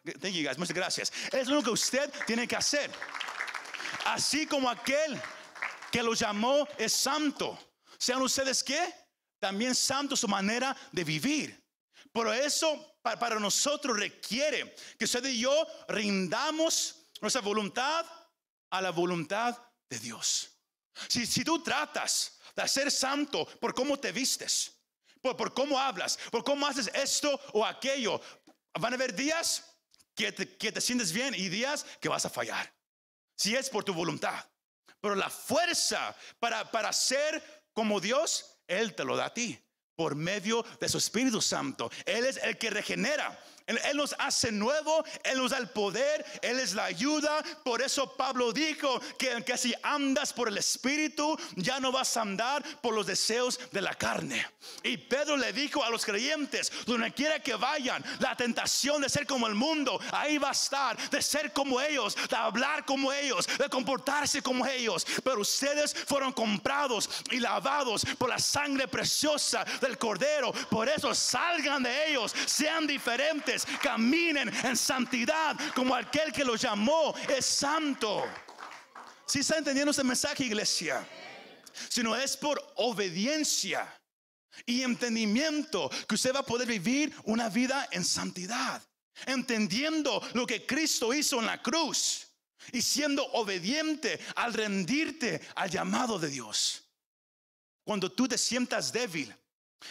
[0.05, 0.57] Thank you guys.
[0.57, 1.13] Muchas gracias.
[1.31, 2.91] Es lo que usted tiene que hacer.
[4.07, 5.21] Así como aquel
[5.93, 7.59] que lo llamó es santo.
[7.99, 8.95] Sean ustedes qué?
[9.39, 11.65] También santo su manera de vivir.
[12.13, 18.07] Pero eso para nosotros requiere que usted y yo rindamos nuestra voluntad
[18.71, 19.57] a la voluntad
[19.89, 20.51] de Dios.
[21.09, 24.73] Si, si tú tratas de ser santo por cómo te vistes,
[25.21, 28.21] por, por cómo hablas, por cómo haces esto o aquello,
[28.75, 29.65] van a haber días
[30.15, 32.73] que te, que te sientes bien y días que vas a fallar
[33.39, 34.45] si es por tu voluntad.
[35.01, 39.59] Pero la fuerza para, para ser como Dios, Él te lo da a ti
[39.97, 41.91] por medio de su Espíritu Santo.
[42.05, 43.37] Él es el que regenera.
[43.69, 47.43] Él, nos hace nuevo, Él nos da el poder, Él es la ayuda.
[47.63, 52.23] Por eso Pablo dijo que, que si andas por el Espíritu, ya no vas a
[52.23, 54.47] andar por los deseos de la carne.
[54.83, 59.27] Y Pedro le dijo a los creyentes, donde quiera que vayan, la tentación de ser
[59.27, 63.47] como el mundo, ahí va a estar, de ser como ellos, de hablar como ellos,
[63.59, 65.07] de comportarse como ellos.
[65.23, 70.53] Pero ustedes fueron comprados y lavados por la sangre preciosa del Cordero.
[70.71, 77.15] Por eso salgan de ellos, sean diferentes caminen en santidad como aquel que los llamó
[77.29, 78.25] es santo.
[79.27, 81.07] Si está entendiendo este mensaje, iglesia,
[81.89, 83.87] sino es por obediencia
[84.67, 88.83] y entendimiento que usted va a poder vivir una vida en santidad,
[89.27, 92.27] entendiendo lo que Cristo hizo en la cruz
[92.73, 96.85] y siendo obediente al rendirte al llamado de Dios.
[97.85, 99.35] Cuando tú te sientas débil,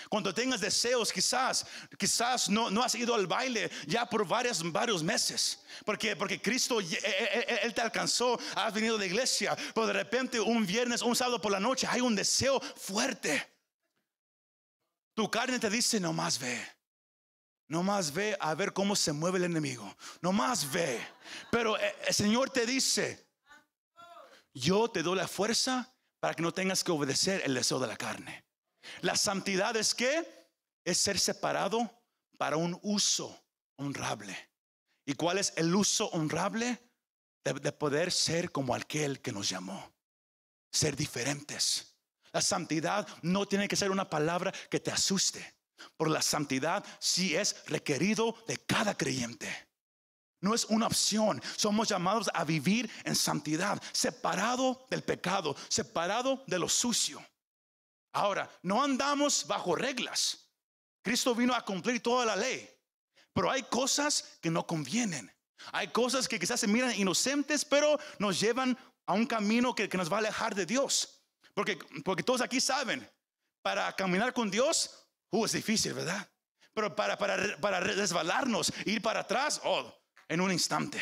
[0.09, 1.65] cuando tengas deseos, quizás,
[1.97, 5.59] quizás no, no has ido al baile ya por varios, varios meses.
[5.85, 9.87] Porque, porque Cristo, eh, eh, eh, Él te alcanzó, has venido a la iglesia, pero
[9.87, 13.47] de repente un viernes, un sábado por la noche, hay un deseo fuerte.
[15.13, 16.63] Tu carne te dice, no más ve.
[17.69, 19.95] No más ve a ver cómo se mueve el enemigo.
[20.21, 21.05] No más ve.
[21.51, 23.27] Pero el Señor te dice,
[24.53, 27.97] yo te doy la fuerza para que no tengas que obedecer el deseo de la
[27.97, 28.46] carne.
[29.01, 30.37] La santidad es que
[30.83, 31.91] es ser separado
[32.37, 33.43] para un uso
[33.77, 34.35] honrable.
[35.05, 36.81] ¿Y cuál es el uso honrable?
[37.43, 39.93] De, poder ser como aquel que nos llamó.
[40.69, 41.95] Ser diferentes.
[42.33, 45.55] La santidad no tiene que ser una palabra que te asuste.
[45.95, 49.49] Por la santidad sí es requerido de cada creyente.
[50.41, 51.41] No es una opción.
[51.55, 57.25] Somos llamados a vivir en santidad, separado del pecado, separado de lo sucio.
[58.17, 60.49] Ahora, no andamos bajo reglas.
[61.03, 62.67] Cristo vino a cumplir toda la ley.
[63.31, 65.31] Pero hay cosas que no convienen.
[65.71, 70.11] Hay cosas que quizás se miran inocentes, pero nos llevan a un camino que, nos
[70.11, 71.21] va a alejar de Dios.
[71.53, 73.07] Porque, porque todos aquí saben,
[73.61, 76.27] para caminar con Dios, uh, es difícil, ¿verdad?
[76.73, 79.93] Pero para, para, para resbalarnos, ir para atrás, oh,
[80.27, 80.99] en un instante.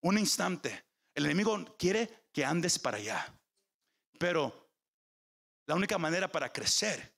[0.00, 0.86] un instante.
[1.14, 3.30] El enemigo quiere que andes para allá.
[4.18, 4.63] Pero
[5.66, 7.14] la única manera para crecer,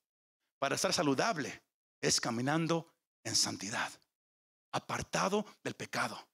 [0.59, 1.63] para estar saludable,
[2.01, 2.95] es caminando
[3.25, 3.91] en santidad,
[4.73, 6.29] apartado del pecado,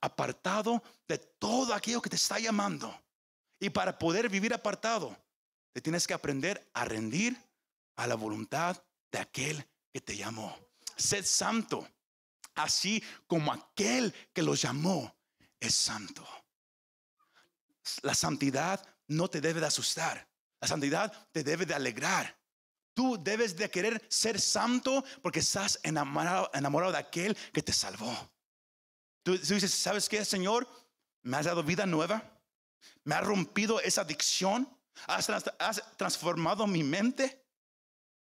[0.00, 3.00] apartado de todo aquello que te está llamando.
[3.60, 5.16] Y para poder vivir apartado,
[5.72, 7.36] te tienes que aprender a rendir
[7.96, 10.58] a la voluntad de aquel que te llamó.
[10.96, 11.88] Sed santo,
[12.54, 15.14] así como aquel que los llamó
[15.60, 16.26] es santo.
[18.02, 20.28] La santidad no te debe de asustar.
[20.64, 22.40] La santidad te debe de alegrar.
[22.94, 28.32] Tú debes de querer ser santo porque estás enamorado, enamorado de aquel que te salvó.
[29.22, 30.66] Tú, dices, ¿sabes qué, Señor?
[31.20, 32.40] Me has dado vida nueva.
[33.02, 34.66] Me has rompido esa adicción.
[35.06, 35.26] Has,
[35.98, 37.46] transformado mi mente.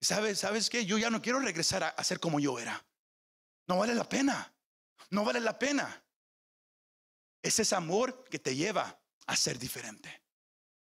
[0.01, 0.86] ¿Sabes, ¿Sabes qué?
[0.86, 2.86] Yo ya no quiero regresar a, a ser como yo era.
[3.66, 4.55] No vale la pena.
[5.11, 6.05] No vale la pena.
[7.43, 10.28] Es ese amor que te lleva a ser diferente.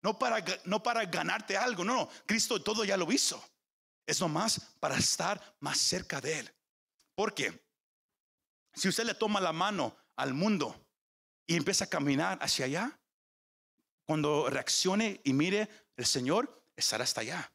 [0.06, 2.08] No para, no para ganarte algo, no, no.
[2.26, 3.42] Cristo todo ya lo hizo.
[4.06, 6.54] Es nomás para estar más cerca de Él.
[7.16, 7.60] Porque
[8.72, 10.80] si usted le toma la mano al mundo
[11.44, 13.00] y empieza a caminar hacia allá,
[14.04, 17.52] cuando reaccione y mire el Señor, estará hasta allá.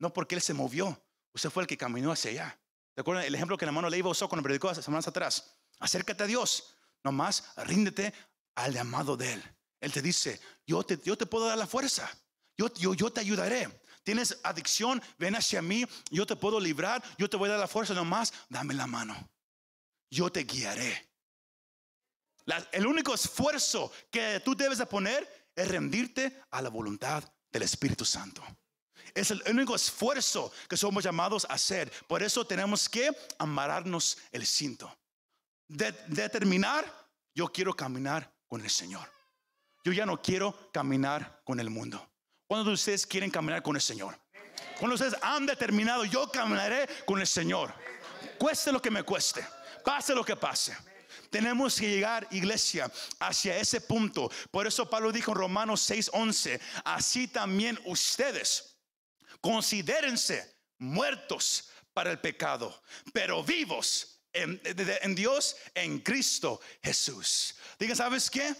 [0.00, 1.00] No porque Él se movió,
[1.34, 2.58] usted fue el que caminó hacia allá.
[2.94, 5.56] ¿Te acuerdan el ejemplo que la mano Leiva usó cuando predicó hace semanas atrás?
[5.78, 6.74] Acércate a Dios,
[7.04, 8.12] nomás ríndete
[8.56, 9.55] al llamado de Él.
[9.80, 12.10] Él te dice, yo te, yo te puedo dar la fuerza,
[12.56, 13.68] yo, yo, yo te ayudaré.
[14.02, 17.66] Tienes adicción, ven hacia mí, yo te puedo librar, yo te voy a dar la
[17.66, 19.16] fuerza nomás, dame la mano.
[20.10, 21.10] Yo te guiaré.
[22.70, 28.04] el único esfuerzo que tú debes de poner es rendirte a la voluntad del Espíritu
[28.04, 28.44] Santo.
[29.12, 31.90] Es el único esfuerzo que somos llamados a hacer.
[32.06, 34.94] Por eso tenemos que amarrarnos el cinto.
[35.66, 36.84] De, determinar,
[37.34, 39.15] yo quiero caminar con el Señor.
[39.86, 42.10] Yo ya no quiero caminar con el mundo.
[42.48, 44.18] ¿Cuántos de ustedes quieren caminar con el Señor?
[44.80, 47.72] Cuando ustedes han determinado, yo caminaré con el Señor.
[48.36, 49.46] Cueste lo que me cueste,
[49.84, 50.76] pase lo que pase.
[51.30, 54.28] Tenemos que llegar, iglesia, hacia ese punto.
[54.50, 58.80] Por eso Pablo dijo en Romanos 6:11, así también ustedes
[59.40, 62.82] considérense muertos para el pecado,
[63.12, 67.54] pero vivos en, en Dios, en Cristo Jesús.
[67.78, 68.52] Diga, ¿sabes qué?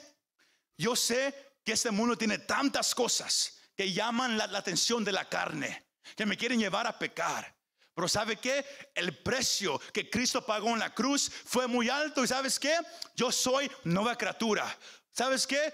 [0.76, 5.86] Yo sé que este mundo tiene tantas cosas que llaman la, atención de la carne,
[6.16, 7.54] que me quieren llevar a pecar.
[7.94, 8.64] Pero ¿sabe qué?
[8.94, 12.22] El precio que Cristo pagó en la cruz fue muy alto.
[12.22, 12.76] ¿Y sabes qué?
[13.14, 14.66] Yo soy nueva criatura.
[15.12, 15.72] ¿Sabes qué?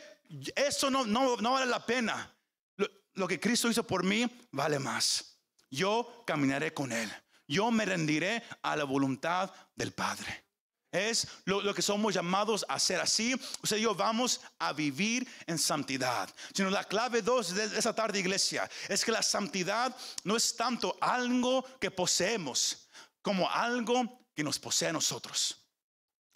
[0.55, 2.32] Eso no, no, no vale la pena.
[2.76, 5.36] Lo, lo, que Cristo hizo por mí vale más.
[5.68, 7.12] Yo caminaré con Él.
[7.48, 10.44] Yo me rendiré a la voluntad del Padre.
[10.93, 13.34] Es lo, que somos llamados a hacer así.
[13.62, 16.28] Usted y yo vamos a vivir en santidad.
[16.55, 20.99] Sino la clave dos de esa tarde, iglesia, es que la santidad no es tanto
[21.01, 22.90] algo que poseemos
[23.22, 25.57] como algo que nos posee a nosotros.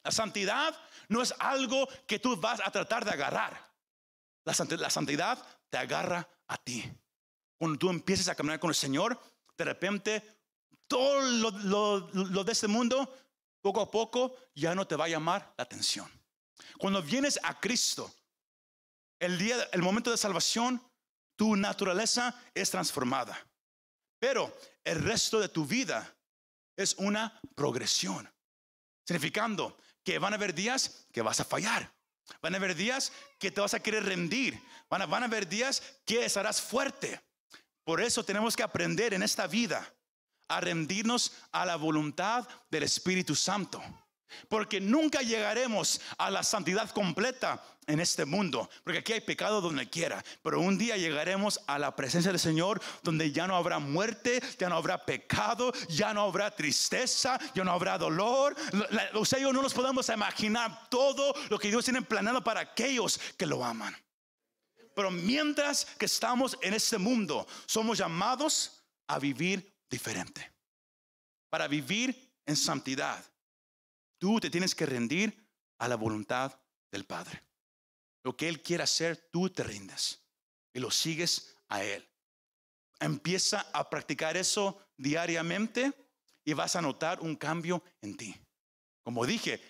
[0.03, 0.75] La santidad
[1.09, 3.63] no es algo que tú vas a tratar de agarrar.
[4.45, 6.91] La santidad, te agarra a ti.
[7.59, 9.21] Cuando tú empieces a caminar con el Señor,
[9.59, 10.39] de repente
[10.87, 13.26] todo lo de este mundo
[13.67, 16.09] poco a poco ya no te va a llamar la atención.
[16.79, 18.09] Cuando vienes a Cristo,
[19.19, 20.81] el día, el momento de salvación,
[21.35, 23.45] tu naturaleza es transformada.
[24.21, 26.15] Pero el resto de tu vida
[26.77, 28.33] es una progresión,
[29.05, 31.93] significando que van a haber días que vas a fallar.
[32.41, 34.63] Van a haber días que te vas a querer rendir.
[34.89, 37.21] Van a, van a haber días que estarás fuerte.
[37.83, 39.93] Por eso tenemos que aprender en esta vida
[40.49, 43.83] a rendirnos a la voluntad del Espíritu Santo.
[44.49, 48.69] Porque nunca llegaremos a la santidad completa en este mundo.
[48.85, 50.23] Porque aquí hay pecado donde quiera.
[50.43, 54.69] Pero un día llegaremos a la presencia del Señor donde ya no habrá muerte, ya
[54.69, 58.57] no habrá pecado, ya no habrá tristeza, ya no habrá dolor.
[59.15, 63.21] O sea, yo no nos podemos imaginar todo lo que Dios tiene planeado para aquellos
[63.37, 63.97] que lo aman.
[64.95, 70.53] Pero mientras que estamos en este mundo, somos llamados a vivir diferente.
[71.51, 73.25] Para vivir en santidad,
[74.19, 75.47] tú te tienes que rendir
[75.79, 76.59] a la voluntad
[76.91, 77.43] del Padre.
[78.25, 80.23] Lo que Él quiere hacer, tú te rindes
[80.73, 82.07] y lo sigues a Él.
[82.99, 85.93] Empieza a practicar eso diariamente
[86.45, 88.35] y vas a notar un cambio en ti.
[89.03, 89.61] Como dije,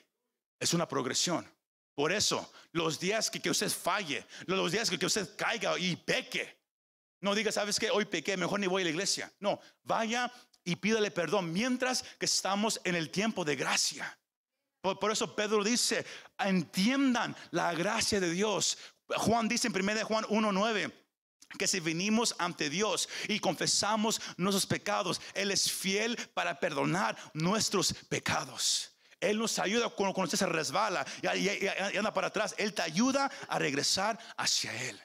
[0.59, 1.47] es una progresión.
[1.95, 5.97] Por eso, los días que, que usted falle, los días que, que usted caiga y
[5.97, 6.56] peque,
[7.27, 9.33] no diga, ¿sabes que Hoy pequé, mejor ni voy a la iglesia.
[9.41, 10.33] No, vaya
[10.65, 14.19] y pídale perdón mientras que estamos en el tiempo de gracia.
[14.81, 16.07] Por, eso Pedro dice,
[16.39, 18.79] entiendan la gracia de Dios.
[19.09, 20.93] Juan dice en 1 Juan 1.9
[21.59, 27.93] que si venimos ante Dios y confesamos nuestros pecados, Él es fiel para perdonar nuestros
[28.09, 28.93] pecados.
[29.19, 31.05] Él nos ayuda cuando, usted se resbala
[31.35, 32.55] y anda para atrás.
[32.57, 35.01] Él te ayuda a regresar hacia Él.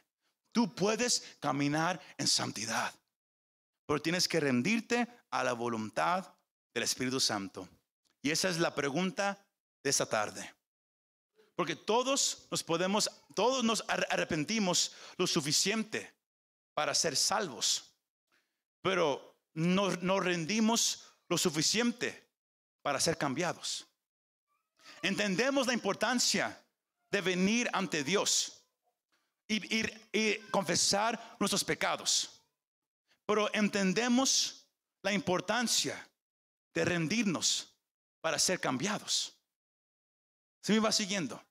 [0.51, 2.93] Tú puedes caminar en santidad,
[3.85, 6.33] pero tienes que rendirte a la voluntad
[6.73, 7.67] del Espíritu Santo.
[8.21, 9.45] Y esa es la pregunta
[9.83, 10.53] de esta tarde.
[11.55, 16.13] Porque todos nos podemos, todos nos arrepentimos lo suficiente
[16.73, 17.93] para ser salvos,
[18.81, 22.29] pero no nos rendimos lo suficiente
[22.81, 23.87] para ser cambiados.
[25.01, 26.59] Entendemos la importancia
[27.09, 28.60] de venir ante Dios
[29.55, 32.41] y, y confesar nuestros pecados,
[33.25, 34.65] pero entendemos
[35.01, 36.07] la importancia
[36.73, 37.75] de rendirnos
[38.21, 39.37] para ser cambiados.
[40.61, 41.43] ¿Se me va siguiendo?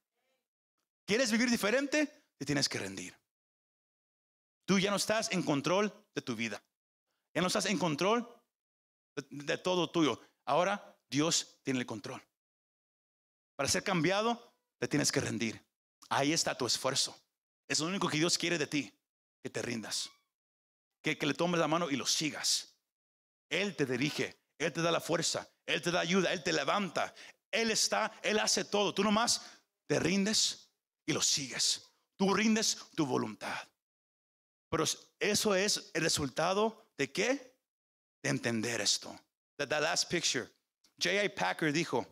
[1.04, 2.06] ¿Quieres vivir diferente?
[2.38, 3.18] Te tienes que rendir.
[4.64, 6.62] Tú ya no estás en control de tu vida.
[7.34, 8.28] Ya no estás en control
[9.28, 10.20] de, todo tuyo.
[10.44, 12.22] Ahora Dios tiene el control.
[13.56, 15.60] Para ser cambiado, te tienes que rendir.
[16.08, 17.20] Ahí está tu esfuerzo.
[17.70, 18.92] Es lo único que Dios quiere de ti,
[19.40, 20.10] que te rindas.
[21.00, 22.74] Que, le tomes la mano y lo sigas.
[23.48, 27.14] Él te dirige, Él te da la fuerza, Él te da ayuda, Él te levanta.
[27.48, 28.92] Él está, Él hace todo.
[28.92, 29.46] Tú nomás
[29.86, 30.68] te rindes
[31.06, 31.88] y lo sigues.
[32.16, 33.68] Tú rindes tu voluntad.
[34.68, 34.82] Pero
[35.20, 37.56] eso es el resultado de qué?
[38.20, 39.16] De entender esto.
[39.58, 40.50] The, the last picture.
[41.00, 41.28] J.I.
[41.28, 42.04] Packer dijo,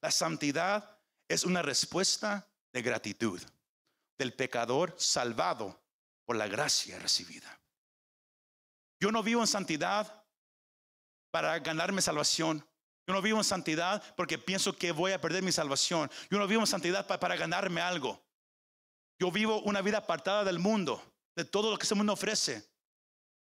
[0.00, 3.42] la santidad es una respuesta de gratitud
[4.20, 5.82] del pecador salvado
[6.26, 7.58] por la gracia recibida.
[9.00, 10.26] Yo no vivo en santidad
[11.30, 12.58] para ganarme salvación.
[13.06, 16.10] Yo no vivo en santidad porque pienso que voy a perder mi salvación.
[16.30, 18.22] Yo no vivo en santidad para ganarme algo.
[19.18, 21.02] Yo vivo una vida apartada del mundo
[21.34, 22.68] de todo lo que ese mundo ofrece,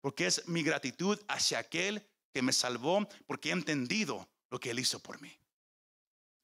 [0.01, 4.81] porque es mi gratitud hacia aquel que me salvó, porque he entendido lo que Él
[4.81, 5.39] hizo por mí.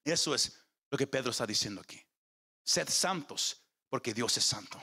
[0.05, 0.57] Eso es
[0.89, 2.01] lo que Pedro está diciendo aquí.
[2.63, 3.61] Sed santos,
[3.91, 4.81] porque Dios es santo.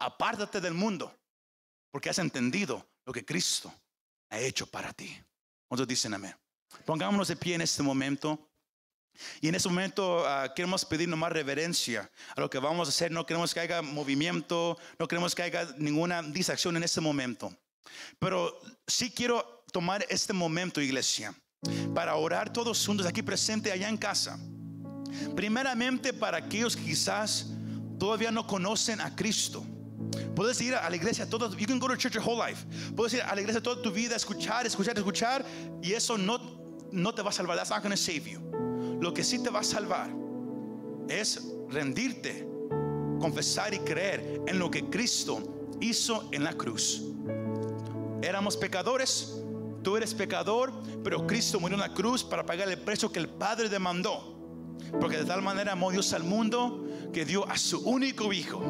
[0.00, 1.16] Apártate del mundo,
[1.90, 3.72] porque has entendido lo que Cristo
[4.30, 5.16] ha hecho para ti.
[5.68, 6.34] ¿Cuántos dicen amén?
[6.84, 8.50] Pongámonos de pie en este momento.
[9.40, 13.10] Y en este momento uh, queremos pedir más reverencia a lo que vamos a hacer.
[13.10, 17.56] No queremos que haya movimiento, no queremos que haya ninguna distracción en este momento.
[18.18, 21.34] Pero sí quiero tomar este momento, iglesia,
[21.94, 24.38] para orar todos juntos aquí presente allá en casa.
[25.34, 27.46] Primeramente para aquellos que quizás
[27.98, 29.64] todavía no conocen a Cristo.
[30.34, 32.64] Puedes ir a la iglesia todo, you can go to church your whole life.
[32.94, 35.44] Puedes ir a la iglesia toda tu vida, escuchar, escuchar, escuchar,
[35.82, 36.38] y eso no,
[36.92, 37.56] no te va a salvar.
[37.56, 38.38] That's not going to save you.
[39.00, 40.08] Lo que sí te va a salvar
[41.08, 42.46] es rendirte,
[43.20, 47.02] confesar y creer en lo que Cristo hizo en la cruz.
[48.22, 49.42] Éramos pecadores,
[49.82, 50.72] tú eres pecador,
[51.02, 54.37] pero Cristo murió en la cruz para pagar el precio que el Padre demandó.
[55.00, 58.62] Porque de tal manera amó Dios al mundo que dio a su único Hijo,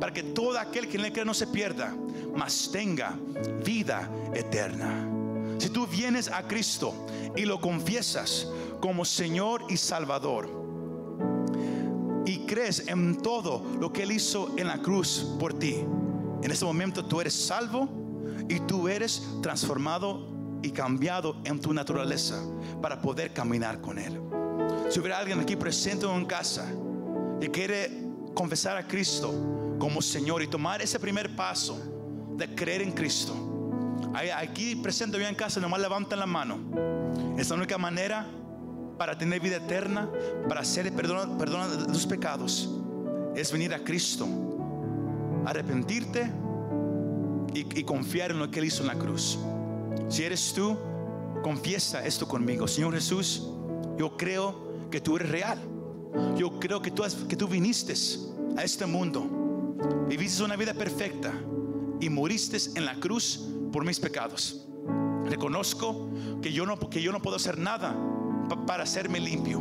[0.00, 1.94] para que todo aquel que en él cree no se pierda,
[2.34, 3.18] mas tenga
[3.64, 5.08] vida eterna.
[5.58, 7.06] Si tú vienes a Cristo
[7.36, 8.48] y lo confiesas
[8.80, 10.50] como Señor y Salvador
[12.26, 15.84] y crees en todo lo que Él hizo en la cruz por ti,
[16.42, 17.88] en ese momento tú eres salvo
[18.48, 20.26] y tú eres transformado
[20.62, 22.42] y cambiado en tu naturaleza
[22.80, 24.20] para poder caminar con Él.
[24.92, 26.70] Si hubiera alguien aquí presente en casa
[27.40, 27.90] que quiere
[28.34, 29.32] confesar a Cristo
[29.78, 31.80] como Señor y tomar ese primer paso
[32.36, 33.34] de creer en Cristo,
[34.36, 36.58] aquí presente yo en casa, nomás levanten la mano.
[37.38, 38.26] Es la única manera
[38.98, 40.10] para tener vida eterna,
[40.46, 42.68] para ser perdón de tus pecados,
[43.34, 44.28] es venir a Cristo,
[45.46, 46.30] arrepentirte
[47.54, 49.38] y, y confiar en lo que Él hizo en la cruz.
[50.10, 50.76] Si eres tú,
[51.42, 52.68] confiesa esto conmigo.
[52.68, 53.48] Señor Jesús,
[53.96, 54.61] yo creo
[54.92, 55.58] que tú eres real.
[56.36, 57.94] Yo creo que tú, has, que tú viniste
[58.56, 59.26] a este mundo,
[60.06, 61.32] viviste una vida perfecta
[61.98, 64.68] y moriste en la cruz por mis pecados.
[65.24, 66.10] Reconozco
[66.42, 67.96] que yo no, que yo no puedo hacer nada
[68.66, 69.60] para hacerme limpio.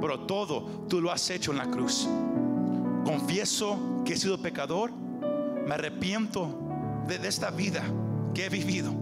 [0.00, 2.08] Pero todo tú lo has hecho en la cruz.
[3.04, 4.90] Confieso que he sido pecador.
[4.92, 6.58] Me arrepiento
[7.06, 7.82] de, esta vida
[8.34, 8.92] que he vivido.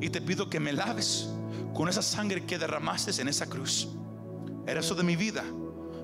[0.00, 1.28] Y te pido que me laves
[1.74, 3.88] con esa sangre que derramaste en esa cruz.
[4.66, 5.44] Era eso de mi vida.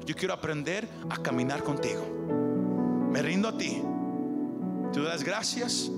[0.04, 2.04] Yo quiero aprender a caminar contigo.
[3.10, 3.82] Me rindo a ti.
[4.92, 5.90] Te das gracias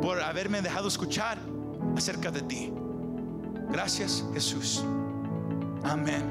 [0.00, 1.38] por haberme dejado escuchar
[1.96, 2.72] acerca de ti.
[3.70, 4.84] Gracias Jesús.
[5.84, 6.24] Amén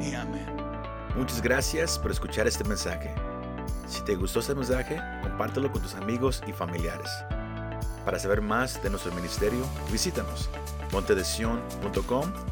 [0.00, 0.46] y amén.
[1.16, 3.14] Muchas gracias por escuchar este mensaje.
[3.86, 7.10] Si te gustó este mensaje, compártelo con tus amigos y familiares.
[8.04, 10.48] Para saber más de nuestro ministerio, visítanos
[10.92, 12.51] montedesion.com